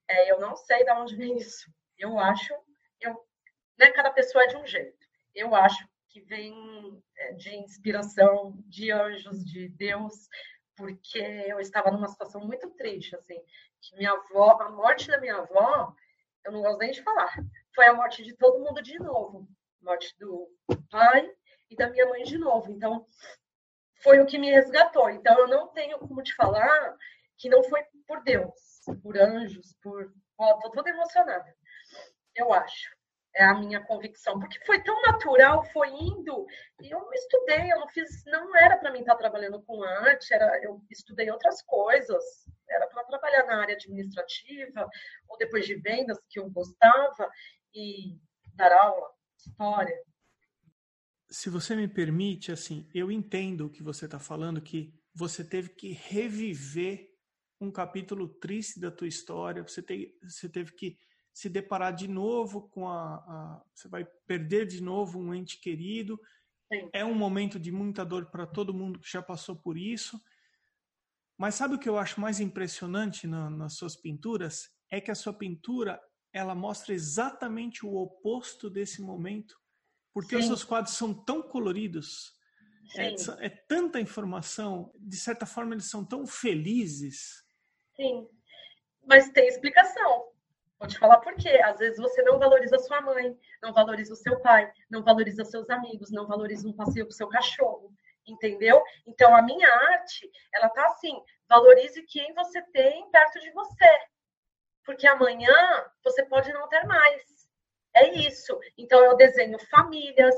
É, 0.07 0.31
eu 0.31 0.39
não 0.39 0.55
sei 0.55 0.83
de 0.83 0.91
onde 0.91 1.15
vem 1.15 1.37
isso. 1.37 1.71
Eu 1.97 2.19
acho, 2.19 2.53
eu, 2.99 3.13
né, 3.77 3.91
cada 3.91 4.11
pessoa 4.11 4.43
é 4.43 4.47
de 4.47 4.57
um 4.57 4.65
jeito. 4.65 5.07
Eu 5.33 5.55
acho 5.55 5.87
que 6.13 6.21
vem 6.21 7.03
é, 7.17 7.33
de 7.33 7.55
inspiração 7.55 8.53
de 8.67 8.91
anjos, 8.91 9.43
de 9.43 9.67
Deus, 9.67 10.29
porque 10.77 11.17
eu 11.17 11.59
estava 11.59 11.89
numa 11.89 12.07
situação 12.07 12.45
muito 12.45 12.69
triste, 12.71 13.15
assim, 13.15 13.39
que 13.81 13.95
minha 13.97 14.11
avó, 14.11 14.61
a 14.61 14.69
morte 14.69 15.07
da 15.07 15.19
minha 15.19 15.37
avó, 15.37 15.93
eu 16.45 16.51
não 16.51 16.61
gosto 16.61 16.77
nem 16.77 16.91
de 16.91 17.01
falar, 17.01 17.33
foi 17.73 17.87
a 17.87 17.93
morte 17.93 18.23
de 18.23 18.35
todo 18.35 18.63
mundo 18.63 18.81
de 18.81 18.97
novo. 18.99 19.47
Morte 19.81 20.15
do 20.19 20.49
pai 20.89 21.29
e 21.69 21.75
da 21.75 21.89
minha 21.89 22.07
mãe 22.07 22.23
de 22.23 22.37
novo. 22.37 22.71
Então, 22.71 23.05
foi 24.01 24.19
o 24.19 24.25
que 24.25 24.37
me 24.37 24.51
resgatou. 24.51 25.09
Então, 25.09 25.37
eu 25.39 25.47
não 25.47 25.67
tenho 25.69 25.97
como 25.99 26.21
te 26.21 26.33
falar 26.35 26.95
que 27.37 27.49
não 27.49 27.63
foi 27.63 27.83
por 28.07 28.23
Deus, 28.23 28.81
por 29.01 29.17
anjos, 29.17 29.75
por. 29.81 30.13
Ó, 30.37 30.59
tô 30.59 30.71
toda 30.71 30.89
emocionada. 30.89 31.53
Eu 32.35 32.53
acho. 32.53 32.92
É 33.35 33.43
a 33.43 33.53
minha 33.55 33.81
convicção. 33.83 34.39
Porque 34.39 34.63
foi 34.65 34.83
tão 34.83 35.01
natural, 35.01 35.63
foi 35.71 35.89
indo. 35.89 36.45
E 36.81 36.91
eu 36.91 37.11
estudei, 37.13 37.71
eu 37.71 37.79
não 37.79 37.87
fiz. 37.89 38.23
Não 38.25 38.55
era 38.55 38.77
para 38.77 38.91
mim 38.91 38.99
estar 38.99 39.15
trabalhando 39.15 39.61
com 39.63 39.83
arte, 39.83 40.33
era, 40.33 40.63
eu 40.63 40.81
estudei 40.89 41.31
outras 41.31 41.61
coisas. 41.63 42.23
Era 42.69 42.87
para 42.87 43.03
trabalhar 43.05 43.45
na 43.45 43.61
área 43.61 43.75
administrativa, 43.75 44.87
ou 45.27 45.37
depois 45.37 45.65
de 45.65 45.75
vendas, 45.75 46.17
que 46.29 46.39
eu 46.39 46.49
gostava 46.49 47.29
e 47.73 48.17
dar 48.55 48.71
aula, 48.71 49.09
história. 49.37 49.97
Se 51.29 51.49
você 51.49 51.75
me 51.75 51.87
permite, 51.87 52.51
assim, 52.51 52.87
eu 52.93 53.11
entendo 53.11 53.65
o 53.65 53.69
que 53.69 53.81
você 53.81 54.05
está 54.05 54.19
falando, 54.19 54.61
que 54.61 54.93
você 55.15 55.43
teve 55.43 55.69
que 55.69 55.91
reviver 55.91 57.09
um 57.59 57.71
capítulo 57.71 58.27
triste 58.27 58.79
da 58.79 58.91
tua 58.91 59.07
história, 59.07 59.63
você, 59.63 59.81
te, 59.81 60.15
você 60.21 60.49
teve 60.49 60.73
que 60.73 60.97
se 61.33 61.49
deparar 61.49 61.93
de 61.93 62.07
novo 62.07 62.69
com 62.69 62.87
a, 62.87 63.15
a, 63.15 63.63
Você 63.73 63.87
vai 63.87 64.05
perder 64.27 64.67
de 64.67 64.81
novo 64.81 65.19
um 65.19 65.33
ente 65.33 65.59
querido. 65.59 66.19
Sim. 66.71 66.89
É 66.93 67.03
um 67.03 67.15
momento 67.15 67.59
de 67.59 67.71
muita 67.71 68.05
dor 68.05 68.27
para 68.27 68.45
todo 68.45 68.73
mundo 68.73 68.99
que 68.99 69.11
já 69.11 69.21
passou 69.21 69.55
por 69.55 69.77
isso. 69.77 70.21
Mas 71.37 71.55
sabe 71.55 71.75
o 71.75 71.79
que 71.79 71.89
eu 71.89 71.97
acho 71.97 72.21
mais 72.21 72.39
impressionante 72.39 73.25
na, 73.25 73.49
nas 73.49 73.73
suas 73.73 73.95
pinturas? 73.95 74.71
É 74.89 75.01
que 75.01 75.09
a 75.09 75.15
sua 75.15 75.33
pintura 75.33 75.99
ela 76.31 76.55
mostra 76.55 76.93
exatamente 76.93 77.85
o 77.85 77.95
oposto 77.95 78.69
desse 78.69 79.01
momento, 79.01 79.55
porque 80.13 80.35
Sim. 80.35 80.41
os 80.41 80.45
seus 80.47 80.63
quadros 80.63 80.95
são 80.95 81.13
tão 81.13 81.43
coloridos, 81.43 82.33
é, 82.95 83.13
é, 83.45 83.49
tanta 83.49 83.99
informação, 83.99 84.91
de 84.99 85.17
certa 85.17 85.45
forma 85.45 85.73
eles 85.73 85.89
são 85.89 86.03
tão 86.03 86.25
felizes. 86.25 87.43
Sim, 87.95 88.27
mas 89.05 89.29
tem 89.29 89.47
explicação. 89.47 90.32
Vou 90.83 90.89
te 90.89 90.99
falar 90.99 91.19
por 91.19 91.33
quê. 91.35 91.61
Às 91.63 91.79
vezes 91.79 91.97
você 91.97 92.21
não 92.23 92.37
valoriza 92.37 92.77
sua 92.77 92.99
mãe, 92.99 93.39
não 93.61 93.71
valoriza 93.71 94.11
o 94.11 94.17
seu 94.17 94.37
pai, 94.41 94.69
não 94.89 95.01
valoriza 95.01 95.45
seus 95.45 95.69
amigos, 95.69 96.11
não 96.11 96.27
valoriza 96.27 96.67
um 96.67 96.73
passeio 96.73 97.05
com 97.05 97.11
seu 97.11 97.29
cachorro, 97.29 97.93
entendeu? 98.27 98.83
Então 99.07 99.33
a 99.33 99.41
minha 99.41 99.73
arte, 99.73 100.29
ela 100.53 100.67
tá 100.67 100.85
assim, 100.87 101.17
valorize 101.47 102.03
quem 102.03 102.33
você 102.33 102.61
tem 102.73 103.09
perto 103.11 103.39
de 103.39 103.49
você 103.51 103.89
porque 104.85 105.07
amanhã 105.07 105.55
você 106.03 106.25
pode 106.25 106.51
não 106.51 106.67
ter 106.67 106.85
mais. 106.85 107.21
É 107.95 108.09
isso. 108.09 108.59
Então 108.77 109.03
eu 109.03 109.15
desenho 109.15 109.57
famílias, 109.69 110.35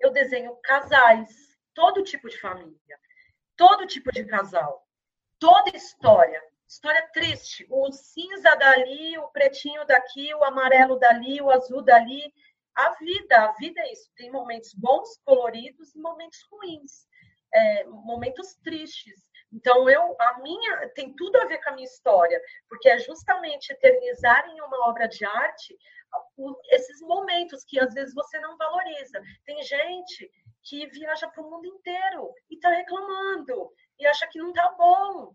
eu 0.00 0.10
desenho 0.10 0.56
casais, 0.62 1.56
todo 1.72 2.02
tipo 2.02 2.28
de 2.28 2.40
família, 2.40 2.98
todo 3.56 3.86
tipo 3.86 4.10
de 4.10 4.24
casal, 4.24 4.84
toda 5.38 5.76
história. 5.76 6.42
História 6.78 7.10
triste, 7.12 7.66
o 7.68 7.90
cinza 7.90 8.54
dali, 8.54 9.18
o 9.18 9.26
pretinho 9.30 9.84
daqui, 9.84 10.32
o 10.32 10.44
amarelo 10.44 10.96
dali, 10.96 11.42
o 11.42 11.50
azul 11.50 11.82
dali. 11.82 12.32
A 12.72 12.90
vida, 12.90 13.36
a 13.36 13.52
vida 13.54 13.80
é 13.80 13.92
isso. 13.92 14.08
Tem 14.16 14.30
momentos 14.30 14.74
bons, 14.74 15.18
coloridos 15.24 15.92
e 15.92 15.98
momentos 15.98 16.38
ruins, 16.48 17.08
é, 17.52 17.84
momentos 17.86 18.54
tristes. 18.62 19.26
Então, 19.52 19.90
eu, 19.90 20.14
a 20.20 20.38
minha 20.38 20.88
tem 20.90 21.12
tudo 21.16 21.40
a 21.40 21.46
ver 21.46 21.58
com 21.64 21.70
a 21.70 21.72
minha 21.72 21.84
história, 21.84 22.40
porque 22.68 22.88
é 22.88 23.00
justamente 23.00 23.72
eternizar 23.72 24.48
em 24.48 24.60
uma 24.60 24.88
obra 24.88 25.08
de 25.08 25.24
arte 25.24 25.76
esses 26.70 27.00
momentos 27.00 27.64
que 27.64 27.80
às 27.80 27.92
vezes 27.92 28.14
você 28.14 28.38
não 28.38 28.56
valoriza. 28.56 29.20
Tem 29.44 29.60
gente 29.64 30.30
que 30.62 30.86
viaja 30.86 31.26
para 31.26 31.42
o 31.42 31.50
mundo 31.50 31.66
inteiro 31.66 32.32
e 32.48 32.54
está 32.54 32.68
reclamando 32.68 33.68
e 33.98 34.06
acha 34.06 34.28
que 34.28 34.38
não 34.38 34.50
está 34.50 34.70
bom. 34.78 35.34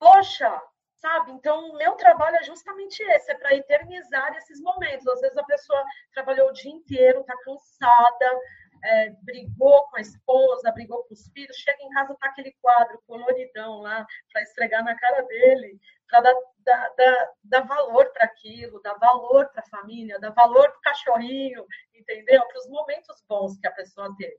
Poxa, 0.00 0.60
sabe? 1.02 1.32
Então, 1.32 1.70
o 1.70 1.76
meu 1.76 1.92
trabalho 1.96 2.36
é 2.36 2.44
justamente 2.44 3.02
esse, 3.02 3.32
é 3.32 3.34
para 3.34 3.54
eternizar 3.54 4.34
esses 4.36 4.60
momentos. 4.60 5.06
Às 5.08 5.20
vezes 5.20 5.36
a 5.36 5.44
pessoa 5.44 5.84
trabalhou 6.14 6.48
o 6.48 6.52
dia 6.52 6.70
inteiro, 6.70 7.20
está 7.20 7.36
cansada, 7.38 8.40
é, 8.84 9.10
brigou 9.22 9.82
com 9.88 9.96
a 9.96 10.00
esposa, 10.00 10.70
brigou 10.72 11.02
com 11.04 11.12
os 11.12 11.28
filhos, 11.32 11.56
chega 11.56 11.82
em 11.82 11.90
casa, 11.90 12.16
tá 12.20 12.28
aquele 12.28 12.52
quadro 12.62 13.02
coloridão 13.06 13.80
lá 13.80 14.06
para 14.32 14.42
esfregar 14.42 14.84
na 14.84 14.96
cara 14.96 15.22
dele, 15.22 15.78
para 16.08 16.20
dar, 16.20 16.34
dar, 16.58 16.94
dar, 16.96 17.30
dar, 17.44 17.60
valor 17.62 18.08
para 18.12 18.24
aquilo, 18.24 18.80
dar 18.82 18.94
valor 18.94 19.48
para 19.48 19.62
a 19.62 19.80
família, 19.80 20.20
dar 20.20 20.30
valor 20.30 20.68
para 20.70 20.78
o 20.78 20.82
cachorrinho, 20.82 21.66
entendeu? 21.94 22.46
Para 22.46 22.58
os 22.58 22.68
momentos 22.68 23.24
bons 23.28 23.58
que 23.58 23.66
a 23.66 23.72
pessoa 23.72 24.14
teve. 24.16 24.38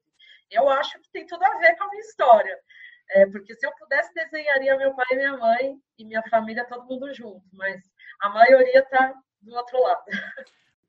Eu 0.49 0.69
acho 0.69 0.99
que 1.01 1.09
tem 1.11 1.25
tudo 1.25 1.43
a 1.43 1.57
ver 1.57 1.75
com 1.75 1.83
a 1.83 1.89
minha 1.89 2.01
história. 2.01 2.57
É, 3.13 3.27
porque 3.27 3.55
se 3.55 3.65
eu 3.65 3.71
pudesse, 3.75 4.11
desenharia 4.13 4.75
meu 4.75 4.93
pai 4.95 5.05
e 5.11 5.15
minha 5.15 5.37
mãe 5.37 5.81
e 5.99 6.05
minha 6.05 6.23
família, 6.29 6.65
todo 6.65 6.87
mundo 6.87 7.13
junto, 7.13 7.43
mas 7.53 7.81
a 8.19 8.29
maioria 8.29 8.79
está 8.79 9.13
do 9.39 9.53
outro 9.53 9.79
lado. 9.81 10.03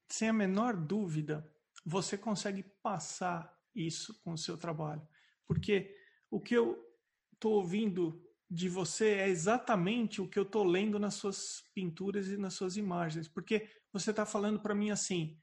Sem 0.08 0.30
a 0.30 0.32
menor 0.32 0.74
dúvida, 0.74 1.46
você 1.84 2.16
consegue 2.16 2.62
passar 2.82 3.54
isso 3.74 4.18
com 4.22 4.32
o 4.32 4.38
seu 4.38 4.56
trabalho. 4.56 5.06
Porque 5.46 5.94
o 6.30 6.40
que 6.40 6.54
eu 6.54 6.82
estou 7.34 7.54
ouvindo 7.54 8.24
de 8.50 8.68
você 8.68 9.16
é 9.16 9.28
exatamente 9.28 10.22
o 10.22 10.28
que 10.28 10.38
eu 10.38 10.44
estou 10.44 10.64
lendo 10.64 10.98
nas 10.98 11.14
suas 11.14 11.62
pinturas 11.74 12.28
e 12.28 12.38
nas 12.38 12.54
suas 12.54 12.76
imagens. 12.76 13.28
Porque 13.28 13.68
você 13.92 14.10
está 14.10 14.24
falando 14.24 14.60
para 14.60 14.74
mim 14.74 14.90
assim, 14.90 15.38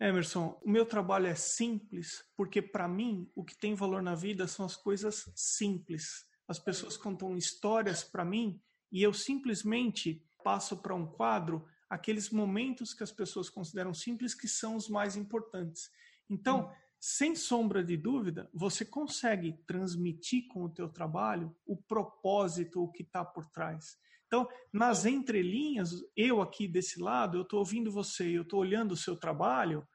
Emerson, 0.00 0.60
o 0.62 0.70
meu 0.70 0.86
trabalho 0.86 1.26
é 1.26 1.34
simples 1.34 2.24
porque 2.36 2.62
para 2.62 2.86
mim 2.86 3.28
o 3.34 3.44
que 3.44 3.58
tem 3.58 3.74
valor 3.74 4.00
na 4.00 4.14
vida 4.14 4.46
são 4.46 4.64
as 4.64 4.76
coisas 4.76 5.30
simples. 5.34 6.24
As 6.46 6.58
pessoas 6.58 6.96
contam 6.96 7.36
histórias 7.36 8.04
para 8.04 8.24
mim 8.24 8.60
e 8.92 9.02
eu 9.02 9.12
simplesmente 9.12 10.24
passo 10.44 10.76
para 10.76 10.94
um 10.94 11.06
quadro 11.06 11.66
aqueles 11.90 12.30
momentos 12.30 12.94
que 12.94 13.02
as 13.02 13.10
pessoas 13.10 13.50
consideram 13.50 13.92
simples 13.92 14.34
que 14.34 14.46
são 14.46 14.76
os 14.76 14.88
mais 14.88 15.16
importantes. 15.16 15.90
Então, 16.28 16.72
sem 17.00 17.34
sombra 17.34 17.82
de 17.82 17.96
dúvida, 17.96 18.48
você 18.52 18.84
consegue 18.84 19.52
transmitir 19.66 20.46
com 20.48 20.64
o 20.64 20.68
teu 20.68 20.88
trabalho 20.88 21.54
o 21.66 21.76
propósito, 21.76 22.82
o 22.82 22.90
que 22.90 23.02
está 23.02 23.24
por 23.24 23.46
trás. 23.46 23.98
Então, 24.28 24.46
nas 24.72 25.06
entrelinhas, 25.06 25.90
eu 26.14 26.40
aqui 26.40 26.68
desse 26.68 27.00
lado, 27.00 27.38
eu 27.38 27.42
estou 27.42 27.58
ouvindo 27.58 27.90
você, 27.90 28.36
eu 28.36 28.42
estou 28.42 28.60
olhando 28.60 28.92
o 28.92 28.96
seu 28.96 29.16
trabalho, 29.16 29.88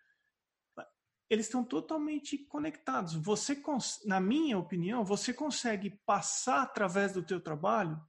eles 1.29 1.45
estão 1.45 1.63
totalmente 1.63 2.37
conectados. 2.47 3.13
Você, 3.13 3.61
na 4.05 4.19
minha 4.19 4.57
opinião, 4.57 5.05
você 5.05 5.33
consegue 5.33 5.99
passar 6.05 6.63
através 6.63 7.13
do 7.13 7.23
teu 7.23 7.39
trabalho 7.39 7.99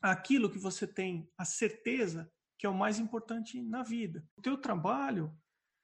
aquilo 0.00 0.50
que 0.50 0.58
você 0.58 0.86
tem 0.86 1.30
a 1.36 1.44
certeza 1.44 2.32
que 2.60 2.66
é 2.66 2.68
o 2.68 2.74
mais 2.74 2.98
importante 2.98 3.60
na 3.62 3.82
vida. 3.82 4.22
O 4.36 4.42
teu 4.42 4.56
trabalho, 4.60 5.34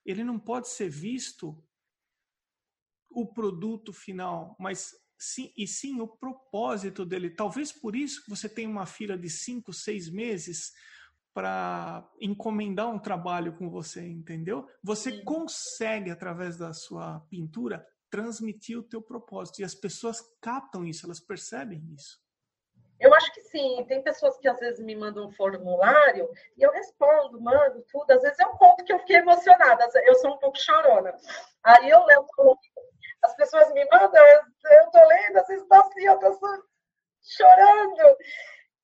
ele 0.05 0.23
não 0.23 0.39
pode 0.39 0.69
ser 0.69 0.91
visto 0.91 1.57
o 3.11 3.27
produto 3.27 3.95
final, 3.95 4.55
mas 4.61 4.95
sim, 5.19 5.53
e 5.57 5.67
sim 5.67 6.01
o 6.01 6.09
propósito 6.09 7.05
dele. 7.05 7.31
Talvez 7.31 7.73
por 7.73 7.97
isso 7.97 8.23
que 8.23 8.31
você 8.31 8.49
tem 8.49 8.67
uma 8.67 8.87
fila 8.87 9.17
de 9.17 9.29
cinco, 9.29 9.73
seis 9.73 10.11
meses 10.11 10.73
para 11.35 12.09
encomendar 12.21 12.89
um 12.89 12.99
trabalho 12.99 13.57
com 13.57 13.69
você, 13.69 14.07
entendeu? 14.07 14.67
Você 14.83 15.11
sim. 15.11 15.25
consegue 15.25 16.11
através 16.11 16.57
da 16.57 16.73
sua 16.73 17.21
pintura 17.29 17.87
transmitir 18.11 18.79
o 18.79 18.83
teu 18.83 19.03
propósito 19.03 19.61
e 19.61 19.65
as 19.65 19.75
pessoas 19.75 20.21
captam 20.41 20.85
isso, 20.85 21.05
elas 21.05 21.21
percebem 21.21 21.83
isso. 21.93 22.25
Eu 22.99 23.13
acho 23.15 23.31
que 23.35 23.43
sim. 23.43 23.85
Tem 23.87 24.03
pessoas 24.03 24.39
que 24.39 24.49
às 24.49 24.59
vezes 24.59 24.83
me 24.83 24.97
mandam 24.97 25.29
um 25.29 25.33
formulário 25.33 26.31
e 26.57 26.63
eu 26.63 26.73
respondo, 26.73 27.39
mando 27.39 27.85
tudo. 27.93 28.11
Às 28.11 28.23
vezes 28.23 28.39
eu 28.39 28.49
conto 28.53 28.83
que 28.85 28.93
eu 28.93 28.99
fiquei 29.01 29.17
emocionada. 29.17 29.87
Eu 30.07 30.15
sou 30.15 30.33
um 30.33 30.39
pouco 30.39 30.59
chorona. 30.59 31.15
Aí 31.63 31.91
eu 31.91 32.03
levo 32.07 32.27
as 33.27 33.35
pessoas 33.35 33.73
me 33.73 33.85
mandam, 33.91 34.23
tô 34.97 35.09
lendo, 35.09 35.47
vezes 35.47 35.67
assim, 35.71 36.05
eu 36.05 36.19
tô 36.19 36.39
chorando. 37.23 38.17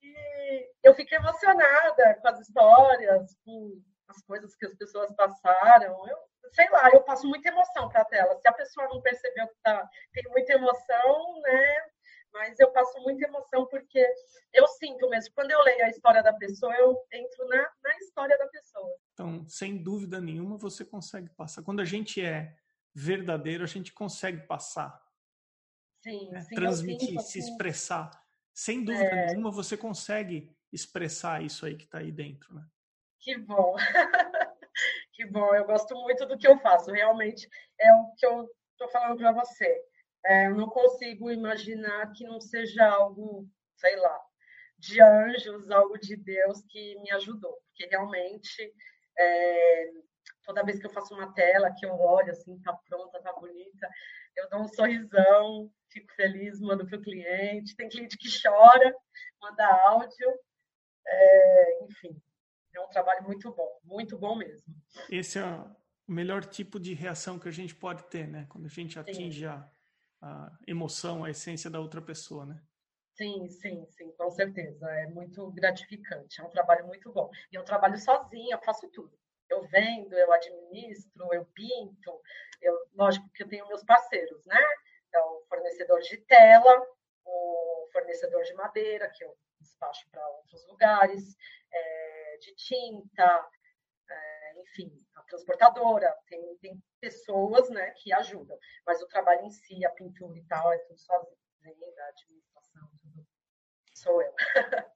E 0.02 0.70
eu 0.82 0.94
fiquei 0.94 1.16
emocionada 1.16 2.18
com 2.20 2.28
as 2.28 2.40
histórias, 2.40 3.36
com 3.44 3.80
as 4.08 4.22
coisas 4.22 4.54
que 4.56 4.66
as 4.66 4.74
pessoas 4.74 5.14
passaram. 5.14 6.06
Eu, 6.08 6.18
sei 6.52 6.68
lá, 6.70 6.90
eu 6.92 7.02
passo 7.02 7.26
muita 7.26 7.48
emoção 7.48 7.88
para 7.88 8.02
a 8.02 8.04
tela. 8.04 8.38
Se 8.38 8.48
a 8.48 8.52
pessoa 8.52 8.88
não 8.88 9.00
percebeu 9.00 9.46
que 9.48 9.56
tá, 9.62 9.88
tem 10.12 10.24
muita 10.30 10.52
emoção, 10.52 11.40
né? 11.40 11.84
Mas 12.32 12.58
eu 12.58 12.70
passo 12.72 12.98
muita 13.00 13.26
emoção 13.26 13.66
porque 13.66 14.04
eu 14.52 14.66
sinto 14.66 15.08
mesmo. 15.08 15.34
Quando 15.34 15.50
eu 15.50 15.62
leio 15.62 15.84
a 15.84 15.88
história 15.88 16.22
da 16.22 16.32
pessoa, 16.32 16.74
eu 16.74 16.98
entro 17.12 17.46
na, 17.46 17.70
na 17.82 17.96
história 17.98 18.36
da 18.36 18.46
pessoa. 18.48 18.96
Então, 19.12 19.46
sem 19.48 19.82
dúvida 19.82 20.20
nenhuma, 20.20 20.56
você 20.56 20.84
consegue 20.84 21.28
passar. 21.36 21.62
Quando 21.62 21.80
a 21.80 21.84
gente 21.84 22.24
é 22.24 22.54
verdadeiro, 22.94 23.62
a 23.64 23.66
gente 23.66 23.92
consegue 23.92 24.46
passar. 24.46 24.98
Sim, 26.02 26.30
né? 26.30 26.40
sim 26.40 26.54
Transmitir, 26.54 27.20
se 27.20 27.38
expressar. 27.38 28.10
Sem 28.52 28.84
dúvida 28.84 29.04
é... 29.04 29.26
nenhuma, 29.26 29.50
você 29.50 29.76
consegue 29.76 30.50
expressar 30.72 31.42
isso 31.42 31.64
aí 31.64 31.76
que 31.76 31.84
está 31.84 31.98
aí 31.98 32.10
dentro, 32.10 32.54
né? 32.54 32.66
Que 33.20 33.38
bom. 33.38 33.76
que 35.12 35.24
bom. 35.26 35.54
Eu 35.54 35.64
gosto 35.64 35.94
muito 35.94 36.26
do 36.26 36.36
que 36.36 36.46
eu 36.46 36.58
faço. 36.58 36.90
Realmente 36.90 37.48
é 37.78 37.94
o 37.94 38.12
que 38.16 38.26
eu 38.26 38.48
estou 38.72 38.88
falando 38.88 39.16
para 39.16 39.32
você. 39.32 39.80
É, 40.24 40.46
eu 40.46 40.56
não 40.56 40.68
consigo 40.68 41.30
imaginar 41.30 42.12
que 42.12 42.24
não 42.24 42.40
seja 42.40 42.84
algo, 42.88 43.48
sei 43.76 43.96
lá, 43.96 44.20
de 44.78 45.00
anjos, 45.00 45.70
algo 45.70 45.98
de 45.98 46.16
Deus 46.16 46.62
que 46.68 46.96
me 47.00 47.10
ajudou. 47.12 47.56
Porque 47.68 47.86
realmente 47.86 48.74
é, 49.16 49.90
toda 50.44 50.64
vez 50.64 50.78
que 50.78 50.86
eu 50.86 50.90
faço 50.90 51.14
uma 51.14 51.32
tela, 51.32 51.72
que 51.72 51.86
eu 51.86 51.94
olho 51.98 52.30
assim, 52.30 52.58
tá 52.60 52.72
pronta, 52.88 53.20
tá 53.20 53.32
bonita, 53.32 53.88
eu 54.36 54.48
dou 54.48 54.62
um 54.62 54.68
sorrisão, 54.68 55.70
fico 55.88 56.12
feliz, 56.14 56.60
mando 56.60 56.86
para 56.86 56.98
o 56.98 57.02
cliente. 57.02 57.76
Tem 57.76 57.88
cliente 57.88 58.16
que 58.16 58.28
chora, 58.42 58.94
manda 59.40 59.66
áudio. 59.86 60.28
É, 61.06 61.84
enfim, 61.84 62.20
é 62.74 62.80
um 62.80 62.88
trabalho 62.88 63.24
muito 63.24 63.52
bom, 63.52 63.80
muito 63.84 64.18
bom 64.18 64.36
mesmo. 64.36 64.74
Esse 65.10 65.38
é 65.38 65.44
o 65.44 65.76
melhor 66.06 66.44
tipo 66.44 66.78
de 66.80 66.94
reação 66.94 67.38
que 67.38 67.48
a 67.48 67.52
gente 67.52 67.74
pode 67.74 68.04
ter, 68.04 68.26
né? 68.26 68.46
Quando 68.48 68.66
a 68.66 68.70
gente 68.70 68.98
atinge 68.98 69.46
a, 69.46 69.68
a 70.20 70.58
emoção, 70.66 71.24
a 71.24 71.30
essência 71.30 71.68
da 71.68 71.80
outra 71.80 72.00
pessoa, 72.00 72.46
né? 72.46 72.62
Sim, 73.14 73.46
sim, 73.48 73.86
sim, 73.90 74.10
com 74.12 74.30
certeza. 74.30 74.90
É 74.90 75.06
muito 75.08 75.50
gratificante. 75.52 76.40
É 76.40 76.44
um 76.44 76.50
trabalho 76.50 76.86
muito 76.86 77.12
bom. 77.12 77.30
E 77.50 77.56
eu 77.56 77.62
trabalho 77.62 77.98
sozinha, 77.98 78.54
eu 78.54 78.62
faço 78.62 78.88
tudo 78.88 79.21
eu 79.52 79.62
vendo, 79.62 80.14
eu 80.14 80.32
administro, 80.32 81.32
eu 81.32 81.44
pinto, 81.46 82.20
eu, 82.60 82.74
lógico 82.94 83.28
que 83.30 83.42
eu 83.42 83.48
tenho 83.48 83.66
meus 83.68 83.84
parceiros, 83.84 84.44
né? 84.46 84.60
Então, 85.08 85.36
o 85.36 85.44
fornecedor 85.46 86.00
de 86.00 86.16
tela, 86.18 86.86
o 87.24 87.88
fornecedor 87.92 88.42
de 88.42 88.54
madeira, 88.54 89.10
que 89.10 89.24
eu 89.24 89.36
despacho 89.60 90.08
para 90.10 90.26
outros 90.28 90.66
lugares, 90.66 91.36
é, 91.72 92.36
de 92.38 92.54
tinta, 92.54 93.48
é, 94.10 94.60
enfim, 94.60 94.90
a 95.14 95.22
transportadora, 95.22 96.14
tem, 96.26 96.56
tem 96.56 96.82
pessoas 97.00 97.68
né, 97.70 97.90
que 97.98 98.12
ajudam, 98.12 98.58
mas 98.86 99.02
o 99.02 99.08
trabalho 99.08 99.44
em 99.44 99.50
si, 99.50 99.84
a 99.84 99.90
pintura 99.90 100.38
e 100.38 100.44
tal, 100.44 100.72
é 100.72 100.78
tudo 100.78 100.98
sozinho, 100.98 101.36
a 101.64 102.08
administração, 102.08 102.90
tudo 103.00 103.26
sou 103.94 104.20
eu. 104.22 104.34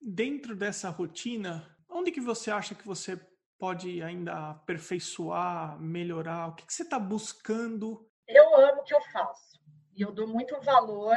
Dentro 0.00 0.54
dessa 0.54 0.90
rotina, 0.90 1.73
Onde 1.96 2.10
que 2.10 2.20
você 2.20 2.50
acha 2.50 2.74
que 2.74 2.84
você 2.84 3.16
pode 3.56 4.02
ainda 4.02 4.50
aperfeiçoar, 4.50 5.80
melhorar? 5.80 6.48
O 6.48 6.54
que, 6.56 6.66
que 6.66 6.74
você 6.74 6.82
está 6.82 6.98
buscando? 6.98 8.10
Eu 8.26 8.56
amo 8.56 8.80
o 8.80 8.84
que 8.84 8.92
eu 8.92 9.00
faço 9.12 9.60
e 9.94 10.02
eu 10.02 10.10
dou 10.10 10.26
muito 10.26 10.60
valor. 10.60 11.16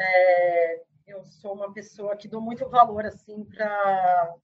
É, 0.00 0.82
eu 1.06 1.22
sou 1.26 1.52
uma 1.52 1.74
pessoa 1.74 2.16
que 2.16 2.26
dou 2.26 2.40
muito 2.40 2.66
valor 2.70 3.04
assim 3.04 3.44
para 3.44 4.34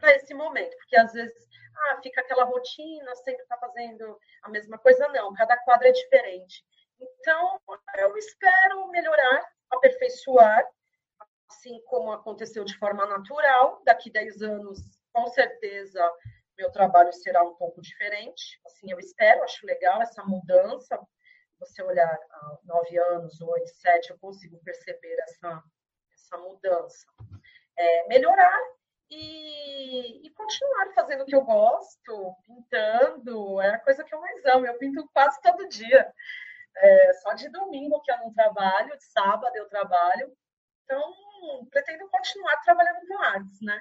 para 0.00 0.14
esse 0.14 0.32
momento, 0.32 0.76
porque 0.76 0.96
às 0.96 1.12
vezes 1.12 1.48
ah, 1.76 2.00
fica 2.00 2.20
aquela 2.20 2.44
rotina, 2.44 3.16
sempre 3.16 3.42
está 3.42 3.56
fazendo 3.58 4.16
a 4.42 4.48
mesma 4.48 4.78
coisa, 4.78 5.08
não, 5.08 5.34
cada 5.34 5.56
quadro 5.58 5.88
é 5.88 5.92
diferente. 5.92 6.64
Então, 7.00 7.60
eu 7.98 8.16
espero 8.16 8.88
melhorar, 8.90 9.44
aperfeiçoar 9.70 10.64
assim 11.50 11.80
como 11.86 12.12
aconteceu 12.12 12.64
de 12.64 12.76
forma 12.78 13.06
natural. 13.06 13.82
Daqui 13.84 14.10
10 14.10 14.42
anos, 14.42 14.78
com 15.12 15.26
certeza, 15.28 16.00
meu 16.56 16.70
trabalho 16.70 17.12
será 17.12 17.42
um 17.42 17.54
pouco 17.54 17.80
diferente. 17.80 18.60
Assim, 18.66 18.90
eu 18.90 18.98
espero, 18.98 19.42
acho 19.44 19.64
legal 19.66 20.02
essa 20.02 20.22
mudança. 20.24 20.98
Você 21.60 21.82
olhar 21.82 22.18
há 22.30 22.58
nove 22.64 22.98
anos, 22.98 23.40
oito, 23.40 23.70
sete, 23.74 24.10
eu 24.10 24.18
consigo 24.18 24.58
perceber 24.62 25.16
essa, 25.22 25.62
essa 26.14 26.38
mudança. 26.38 27.06
É, 27.76 28.08
melhorar 28.08 28.60
e, 29.10 30.26
e, 30.26 30.30
continuar 30.30 30.92
fazendo 30.94 31.22
o 31.22 31.24
que 31.24 31.34
eu 31.34 31.44
gosto, 31.44 32.34
pintando, 32.44 33.60
é 33.60 33.70
a 33.70 33.80
coisa 33.80 34.04
que 34.04 34.14
eu 34.14 34.20
mais 34.20 34.44
amo. 34.46 34.66
Eu 34.66 34.78
pinto 34.78 35.08
quase 35.12 35.40
todo 35.40 35.68
dia. 35.68 36.12
É, 36.76 37.12
só 37.14 37.32
de 37.32 37.48
domingo 37.48 38.00
que 38.02 38.12
eu 38.12 38.18
não 38.18 38.32
trabalho, 38.32 38.96
de 38.96 39.04
sábado 39.04 39.54
eu 39.56 39.68
trabalho. 39.68 40.36
Então, 40.90 41.14
pretendo 41.70 42.08
continuar 42.08 42.56
trabalhando 42.62 43.06
com 43.06 43.22
artes, 43.22 43.60
né? 43.60 43.78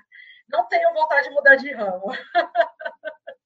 Não 0.49 0.67
tenho 0.67 0.93
vontade 0.93 1.29
de 1.29 1.33
mudar 1.33 1.55
de 1.55 1.71
ramo. 1.71 2.07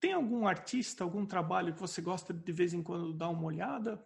Tem 0.00 0.12
algum 0.12 0.48
artista, 0.48 1.04
algum 1.04 1.24
trabalho 1.24 1.72
que 1.72 1.80
você 1.80 2.02
gosta 2.02 2.34
de, 2.34 2.42
de 2.42 2.52
vez 2.52 2.74
em 2.74 2.82
quando 2.82 3.12
dar 3.12 3.28
uma 3.28 3.46
olhada? 3.46 4.04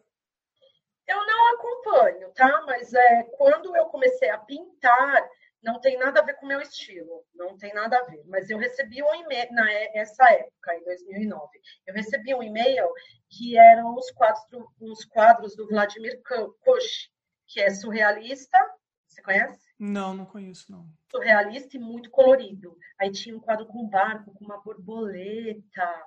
Eu 1.07 1.25
não 1.27 1.55
acompanho, 1.55 2.31
tá? 2.35 2.63
Mas 2.67 2.93
é, 2.93 3.23
quando 3.39 3.75
eu 3.75 3.87
comecei 3.87 4.29
a 4.29 4.37
pintar, 4.39 5.27
não 5.63 5.81
tem 5.81 5.97
nada 5.97 6.21
a 6.21 6.23
ver 6.23 6.35
com 6.35 6.45
o 6.45 6.49
meu 6.49 6.61
estilo, 6.61 7.25
não 7.35 7.57
tem 7.57 7.73
nada 7.73 7.99
a 7.99 8.03
ver. 8.03 8.23
Mas 8.27 8.51
eu 8.51 8.59
recebi 8.59 9.03
um 9.03 9.15
e-mail, 9.15 9.51
nessa 9.53 10.31
época, 10.31 10.77
em 10.77 10.85
2009, 10.85 11.49
eu 11.87 11.95
recebi 11.95 12.35
um 12.35 12.43
e-mail 12.43 12.87
que 13.31 13.57
eram 13.57 13.95
os 13.95 14.11
quadros, 14.11 14.45
uns 14.79 15.07
quadros 15.07 15.57
do 15.57 15.67
Vladimir 15.69 16.21
Kush, 16.65 17.14
que 17.47 17.61
é 17.61 17.71
surrealista, 17.71 18.59
você 19.07 19.23
conhece? 19.23 19.65
Não, 19.79 20.15
não 20.15 20.27
conheço, 20.27 20.71
não. 20.71 20.89
Surrealista 21.11 21.77
e 21.77 21.81
muito 21.81 22.11
colorido. 22.11 22.77
Aí 22.99 23.11
tinha 23.11 23.37
um 23.37 23.41
quadro 23.41 23.67
com 23.67 23.83
um 23.85 23.89
barco, 23.89 24.35
com 24.35 24.45
uma 24.45 24.61
borboleta. 24.61 26.07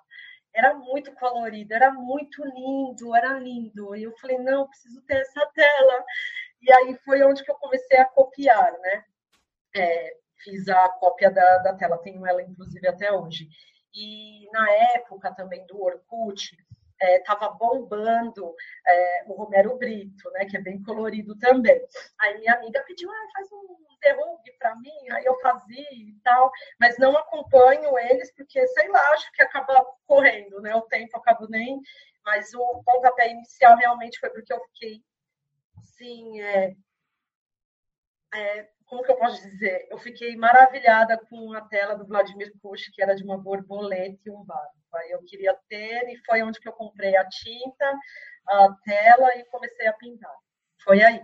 Era 0.54 0.74
muito 0.74 1.14
colorido, 1.14 1.74
era 1.74 1.92
muito 1.92 2.44
lindo, 2.44 3.16
era 3.16 3.40
lindo. 3.40 3.96
E 3.96 4.04
eu 4.04 4.14
falei, 4.18 4.38
não, 4.40 4.68
preciso 4.68 5.02
ter 5.04 5.22
essa 5.22 5.46
tela. 5.54 6.06
E 6.62 6.72
aí 6.72 6.98
foi 7.06 7.24
onde 7.24 7.44
que 7.44 7.52
eu 7.52 7.56
comecei 7.56 7.98
a 7.98 8.06
copiar, 8.06 8.72
né? 8.80 9.06
É, 9.76 10.18
fiz 10.44 10.68
a 10.68 10.90
cópia 10.90 11.30
da, 11.30 11.58
da 11.60 11.76
tela, 11.76 11.98
tenho 12.00 12.26
ela 12.26 12.42
inclusive 12.42 12.88
até 12.88 13.12
hoje. 13.12 13.48
E 13.94 14.50
na 14.52 14.70
época 14.96 15.34
também 15.34 15.66
do 15.68 15.82
Orkut, 15.82 16.56
estava 17.02 17.46
é, 17.46 17.58
bombando 17.58 18.56
é, 18.86 19.24
o 19.28 19.34
Romero 19.34 19.78
Brito, 19.78 20.30
né, 20.32 20.46
que 20.46 20.58
é 20.58 20.62
bem 20.62 20.82
colorido 20.84 21.38
também. 21.38 21.80
Aí 22.20 22.40
minha 22.40 22.54
amiga 22.54 22.84
pediu, 22.88 23.10
ah, 23.10 23.28
faz 23.34 23.52
um 23.52 23.78
derrube 24.02 24.52
para 24.60 24.76
mim, 24.76 25.10
aí 25.12 25.26
eu 25.26 25.40
fazia 25.40 25.92
e 25.92 26.16
tal, 26.24 26.52
mas 26.80 26.98
não 26.98 27.18
acompanho 27.18 27.98
eles 27.98 28.34
porque, 28.36 28.66
sei 28.68 28.88
lá, 28.90 29.02
acho 29.12 29.32
que 29.34 29.42
acaba 29.42 29.86
correndo, 30.06 30.62
né, 30.62 30.76
o 30.76 30.82
tempo 30.84 31.18
acaba 31.18 31.48
nem, 31.50 31.82
mas 32.24 32.54
o 32.54 32.84
pontapé 32.84 33.32
inicial 33.32 33.76
realmente 33.78 34.20
foi 34.20 34.30
porque 34.30 34.54
eu 34.54 34.62
fiquei, 34.66 35.02
assim, 35.78 36.42
é, 36.42 36.76
é, 38.34 38.70
como 38.86 39.04
que 39.04 39.12
eu 39.12 39.18
posso 39.18 39.42
dizer? 39.42 39.88
Eu 39.90 39.98
fiquei 39.98 40.36
maravilhada 40.36 41.18
com 41.30 41.54
a 41.54 41.62
tela 41.62 41.96
do 41.96 42.06
Vladimir 42.06 42.52
Push, 42.62 42.90
que 42.94 43.02
era 43.02 43.16
de 43.16 43.24
uma 43.24 43.38
borboleta 43.38 44.20
e 44.26 44.32
um 44.32 44.44
barco. 44.44 44.77
Eu 45.10 45.24
queria 45.24 45.56
ter 45.70 46.10
e 46.10 46.18
foi 46.26 46.42
onde 46.42 46.60
que 46.60 46.68
eu 46.68 46.74
comprei 46.74 47.16
a 47.16 47.28
tinta, 47.28 48.00
a 48.48 48.74
tela 48.84 49.36
e 49.38 49.46
comecei 49.46 49.88
a 49.88 49.94
pintar. 49.94 50.36
Foi 50.84 51.02
aí. 51.02 51.22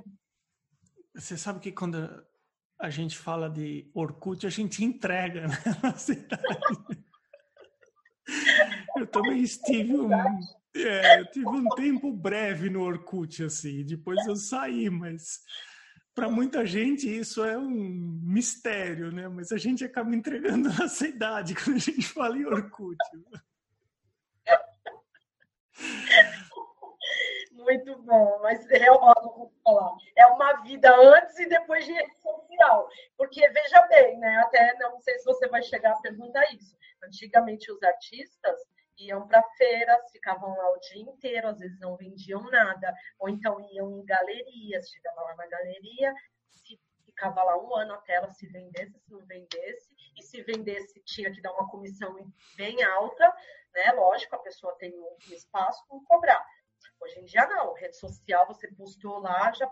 Você 1.15 1.37
sabe 1.37 1.59
que 1.59 1.71
quando 1.71 2.25
a 2.79 2.89
gente 2.89 3.17
fala 3.17 3.49
de 3.49 3.89
Orkut, 3.93 4.45
a 4.45 4.49
gente 4.49 4.83
entrega 4.83 5.47
né. 5.47 5.55
Eu 8.97 9.07
também 9.07 9.41
estive 9.41 9.97
um, 9.97 10.09
é, 10.75 11.19
eu 11.19 11.25
tive 11.31 11.49
um 11.49 11.67
tempo 11.69 12.11
breve 12.11 12.69
no 12.69 12.81
Orkut, 12.81 13.43
assim, 13.43 13.85
depois 13.85 14.25
eu 14.25 14.35
saí, 14.35 14.89
mas 14.89 15.41
para 16.15 16.29
muita 16.29 16.65
gente 16.65 17.07
isso 17.07 17.43
é 17.43 17.57
um 17.57 18.19
mistério, 18.23 19.11
né? 19.11 19.27
Mas 19.27 19.51
a 19.51 19.57
gente 19.57 19.83
acaba 19.83 20.15
entregando 20.15 20.69
nossa 20.79 21.07
idade 21.07 21.55
quando 21.55 21.77
a 21.77 21.79
gente 21.79 22.07
fala 22.07 22.37
em 22.37 22.45
Orkut. 22.45 22.97
Muito 27.73 28.03
bom, 28.03 28.39
mas 28.43 28.69
é, 28.69 28.85
falar, 29.63 29.95
é 30.15 30.27
uma 30.27 30.61
vida 30.61 30.95
antes 30.95 31.39
e 31.39 31.49
depois 31.49 31.83
de 31.83 31.91
rede 31.91 32.15
social. 32.17 32.87
Porque, 33.17 33.49
veja 33.49 33.81
bem, 33.87 34.19
né? 34.19 34.37
Até 34.37 34.75
não 34.77 34.99
sei 34.99 35.17
se 35.17 35.25
você 35.25 35.47
vai 35.47 35.63
chegar 35.63 35.93
a 35.93 36.01
perguntar 36.01 36.43
isso. 36.53 36.77
Antigamente, 37.03 37.71
os 37.71 37.81
artistas 37.81 38.59
iam 38.99 39.27
para 39.27 39.41
feiras, 39.57 40.11
ficavam 40.11 40.55
lá 40.55 40.71
o 40.71 40.79
dia 40.81 41.01
inteiro, 41.01 41.47
às 41.47 41.57
vezes 41.57 41.79
não 41.79 41.97
vendiam 41.97 42.43
nada, 42.51 42.95
ou 43.17 43.27
então 43.27 43.59
iam 43.71 43.91
em 43.91 44.05
galerias, 44.05 44.87
chegavam 44.89 45.23
lá 45.23 45.35
na 45.35 45.47
galeria, 45.47 46.13
ficava 47.03 47.43
lá 47.43 47.57
um 47.57 47.75
ano 47.75 47.95
até 47.95 48.13
ela 48.13 48.29
se 48.29 48.45
vendesse, 48.47 48.99
se 48.99 49.11
não 49.11 49.25
vendesse, 49.25 49.89
e 50.15 50.21
se 50.21 50.43
vendesse 50.43 51.01
tinha 51.05 51.31
que 51.31 51.41
dar 51.41 51.53
uma 51.53 51.67
comissão 51.69 52.15
bem 52.55 52.83
alta, 52.83 53.35
né? 53.73 53.91
Lógico, 53.93 54.35
a 54.35 54.39
pessoa 54.39 54.75
tem 54.77 54.93
um 54.93 55.33
espaço 55.33 55.83
para 55.87 55.97
cobrar. 56.07 56.45
Hoje 57.01 57.19
em 57.19 57.25
dia 57.25 57.45
não, 57.47 57.73
rede 57.73 57.97
social 57.97 58.47
você 58.47 58.67
postou 58.69 59.19
lá, 59.19 59.51
já 59.51 59.69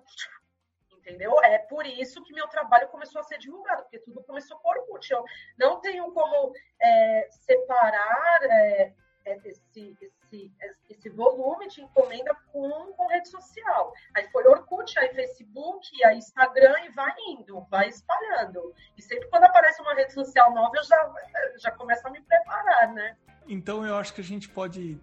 entendeu? 1.02 1.34
É 1.44 1.58
por 1.58 1.86
isso 1.86 2.24
que 2.24 2.34
meu 2.34 2.48
trabalho 2.48 2.88
começou 2.90 3.20
a 3.22 3.24
ser 3.24 3.38
divulgado, 3.38 3.84
porque 3.84 4.00
tudo 4.00 4.24
começou 4.24 4.58
por 4.60 4.78
Orkut. 4.78 5.12
Eu 5.12 5.24
não 5.58 5.82
tenho 5.82 6.12
como 6.12 6.54
é, 6.80 7.28
separar 7.32 8.40
é, 8.44 8.94
é, 9.26 9.38
esse, 9.46 9.98
esse, 10.02 10.52
esse 10.90 11.10
volume 11.10 11.68
de 11.68 11.82
encomenda 11.82 12.36
com, 12.52 12.94
com 12.94 13.08
rede 13.08 13.30
social. 13.30 13.94
Aí 14.16 14.28
foi 14.32 14.46
Orkut, 14.48 14.98
aí 15.00 15.14
Facebook, 15.14 16.04
aí 16.06 16.18
Instagram 16.18 16.76
e 16.86 16.90
vai 16.90 17.14
indo, 17.30 17.62
vai 17.70 17.90
espalhando. 17.90 18.74
E 18.98 19.02
sempre 19.02 19.28
quando 19.30 19.46
aparece 19.46 19.82
uma 19.82 19.96
rede 19.96 20.14
social 20.14 20.54
nova, 20.54 20.76
eu 20.76 20.84
já, 20.84 21.14
já 21.58 21.72
começo 21.72 22.08
a 22.08 22.12
me 22.12 22.22
preparar, 22.22 22.94
né? 22.94 23.18
Então 23.48 23.86
eu 23.86 23.96
acho 23.96 24.14
que 24.14 24.22
a 24.22 24.24
gente 24.24 24.48
pode 24.48 25.00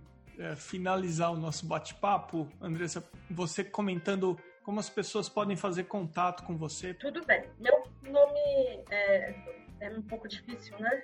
finalizar 0.56 1.32
o 1.32 1.36
nosso 1.36 1.66
bate-papo, 1.66 2.48
Andressa, 2.60 3.02
você 3.30 3.64
comentando 3.64 4.38
como 4.62 4.80
as 4.80 4.90
pessoas 4.90 5.28
podem 5.28 5.56
fazer 5.56 5.84
contato 5.84 6.44
com 6.44 6.56
você. 6.56 6.94
Tudo 6.94 7.24
bem. 7.24 7.44
Meu 7.58 7.84
nome 8.02 8.84
é, 8.90 9.34
é 9.80 9.90
um 9.90 10.02
pouco 10.02 10.28
difícil, 10.28 10.78
né? 10.78 11.02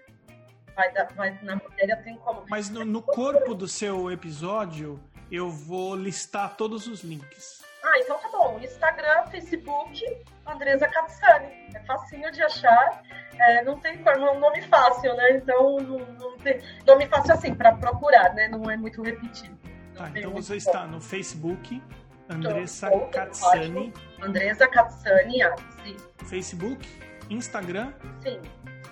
vai, 0.75 0.92
vai, 1.14 1.38
na 1.42 1.57
matéria 1.57 1.97
tem 1.99 2.16
como. 2.18 2.44
Mas 2.49 2.68
no, 2.68 2.85
no 2.85 3.03
corpo 3.03 3.55
do 3.55 3.66
seu 3.66 4.11
episódio, 4.11 5.01
eu 5.31 5.49
vou 5.49 5.94
listar 5.94 6.57
todos 6.57 6.87
os 6.87 7.03
links. 7.03 7.62
Ah, 7.83 7.99
então 7.99 8.18
tá 8.18 8.29
bom. 8.31 8.59
Instagram, 8.61 9.27
Facebook, 9.31 10.03
Andresa 10.47 10.88
Katsani. 10.88 11.68
É 11.75 11.81
facinho 11.87 12.31
de 12.33 12.42
achar. 12.42 13.03
É, 13.38 13.64
não 13.64 13.79
tem 13.79 13.99
forma, 14.03 14.29
é 14.29 14.31
um 14.31 14.40
nome 14.40 14.62
fácil, 14.62 15.14
né? 15.16 15.37
Então 15.37 15.77
não, 15.79 15.99
não 15.99 16.38
tem. 16.38 16.61
Nome 16.87 17.07
fácil 17.07 17.35
assim, 17.35 17.55
para 17.55 17.73
procurar, 17.77 18.35
né? 18.35 18.49
Não 18.49 18.70
é 18.70 18.77
muito 18.77 19.03
repetido. 19.03 19.57
Tá, 19.94 20.11
então 20.14 20.33
você 20.33 20.57
está 20.57 20.87
no 20.87 21.01
Facebook, 21.01 21.83
Andressa 22.29 22.88
então, 22.88 23.11
Katsani. 23.11 23.92
Andressa 24.20 24.66
Katsani, 24.66 25.38
sim. 25.85 25.97
Facebook, 26.25 26.88
Instagram. 27.31 27.92
Sim 28.23 28.40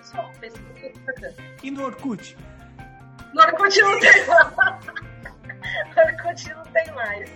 só, 0.03 0.31
Facebook 0.39 0.85
e 0.85 0.89
Instagram. 0.89 1.33
E 1.63 1.71
no 1.71 1.85
Orkut? 1.85 2.37
No 3.33 3.41
Orkut 3.41 3.81
não 3.81 3.99
tem 3.99 4.25
mais. 4.27 4.45
no 5.95 6.01
Orkut 6.03 6.53
não 6.53 6.63
tem 6.63 6.91
mais. 6.93 7.31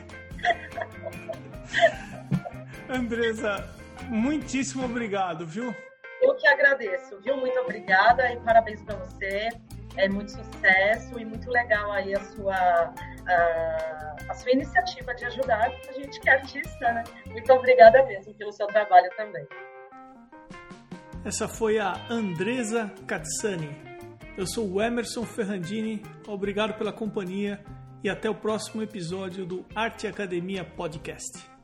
Andresa, 2.89 3.67
muitíssimo 4.07 4.85
obrigado, 4.85 5.45
viu? 5.45 5.75
Eu 6.21 6.35
que 6.35 6.47
agradeço, 6.47 7.19
viu? 7.21 7.37
Muito 7.37 7.59
obrigada 7.59 8.31
e 8.31 8.39
parabéns 8.39 8.81
para 8.83 8.95
você. 8.97 9.49
É 9.95 10.07
muito 10.07 10.31
sucesso 10.31 11.19
e 11.19 11.25
muito 11.25 11.49
legal 11.49 11.91
aí 11.91 12.13
a 12.13 12.23
sua, 12.23 12.55
a, 12.55 14.15
a 14.29 14.33
sua 14.35 14.51
iniciativa 14.51 15.13
de 15.15 15.25
ajudar 15.25 15.71
a 15.89 15.91
gente 15.93 16.19
que 16.19 16.29
é 16.29 16.33
artista, 16.33 16.91
né? 16.91 17.03
Muito 17.27 17.51
obrigada 17.51 18.03
mesmo 18.05 18.33
pelo 18.35 18.51
seu 18.51 18.67
trabalho 18.67 19.09
também. 19.15 19.47
Essa 21.25 21.47
foi 21.47 21.79
a 21.79 21.93
Andresa 22.09 22.91
Katsani. 23.07 23.75
Eu 24.37 24.45
sou 24.45 24.69
o 24.69 24.81
Emerson 24.81 25.23
Ferrandini, 25.23 26.03
obrigado 26.27 26.77
pela 26.77 26.93
companhia 26.93 27.59
e 28.03 28.09
até 28.09 28.29
o 28.29 28.35
próximo 28.35 28.83
episódio 28.83 29.45
do 29.45 29.65
Arte 29.75 30.05
Academia 30.05 30.63
Podcast. 30.63 31.56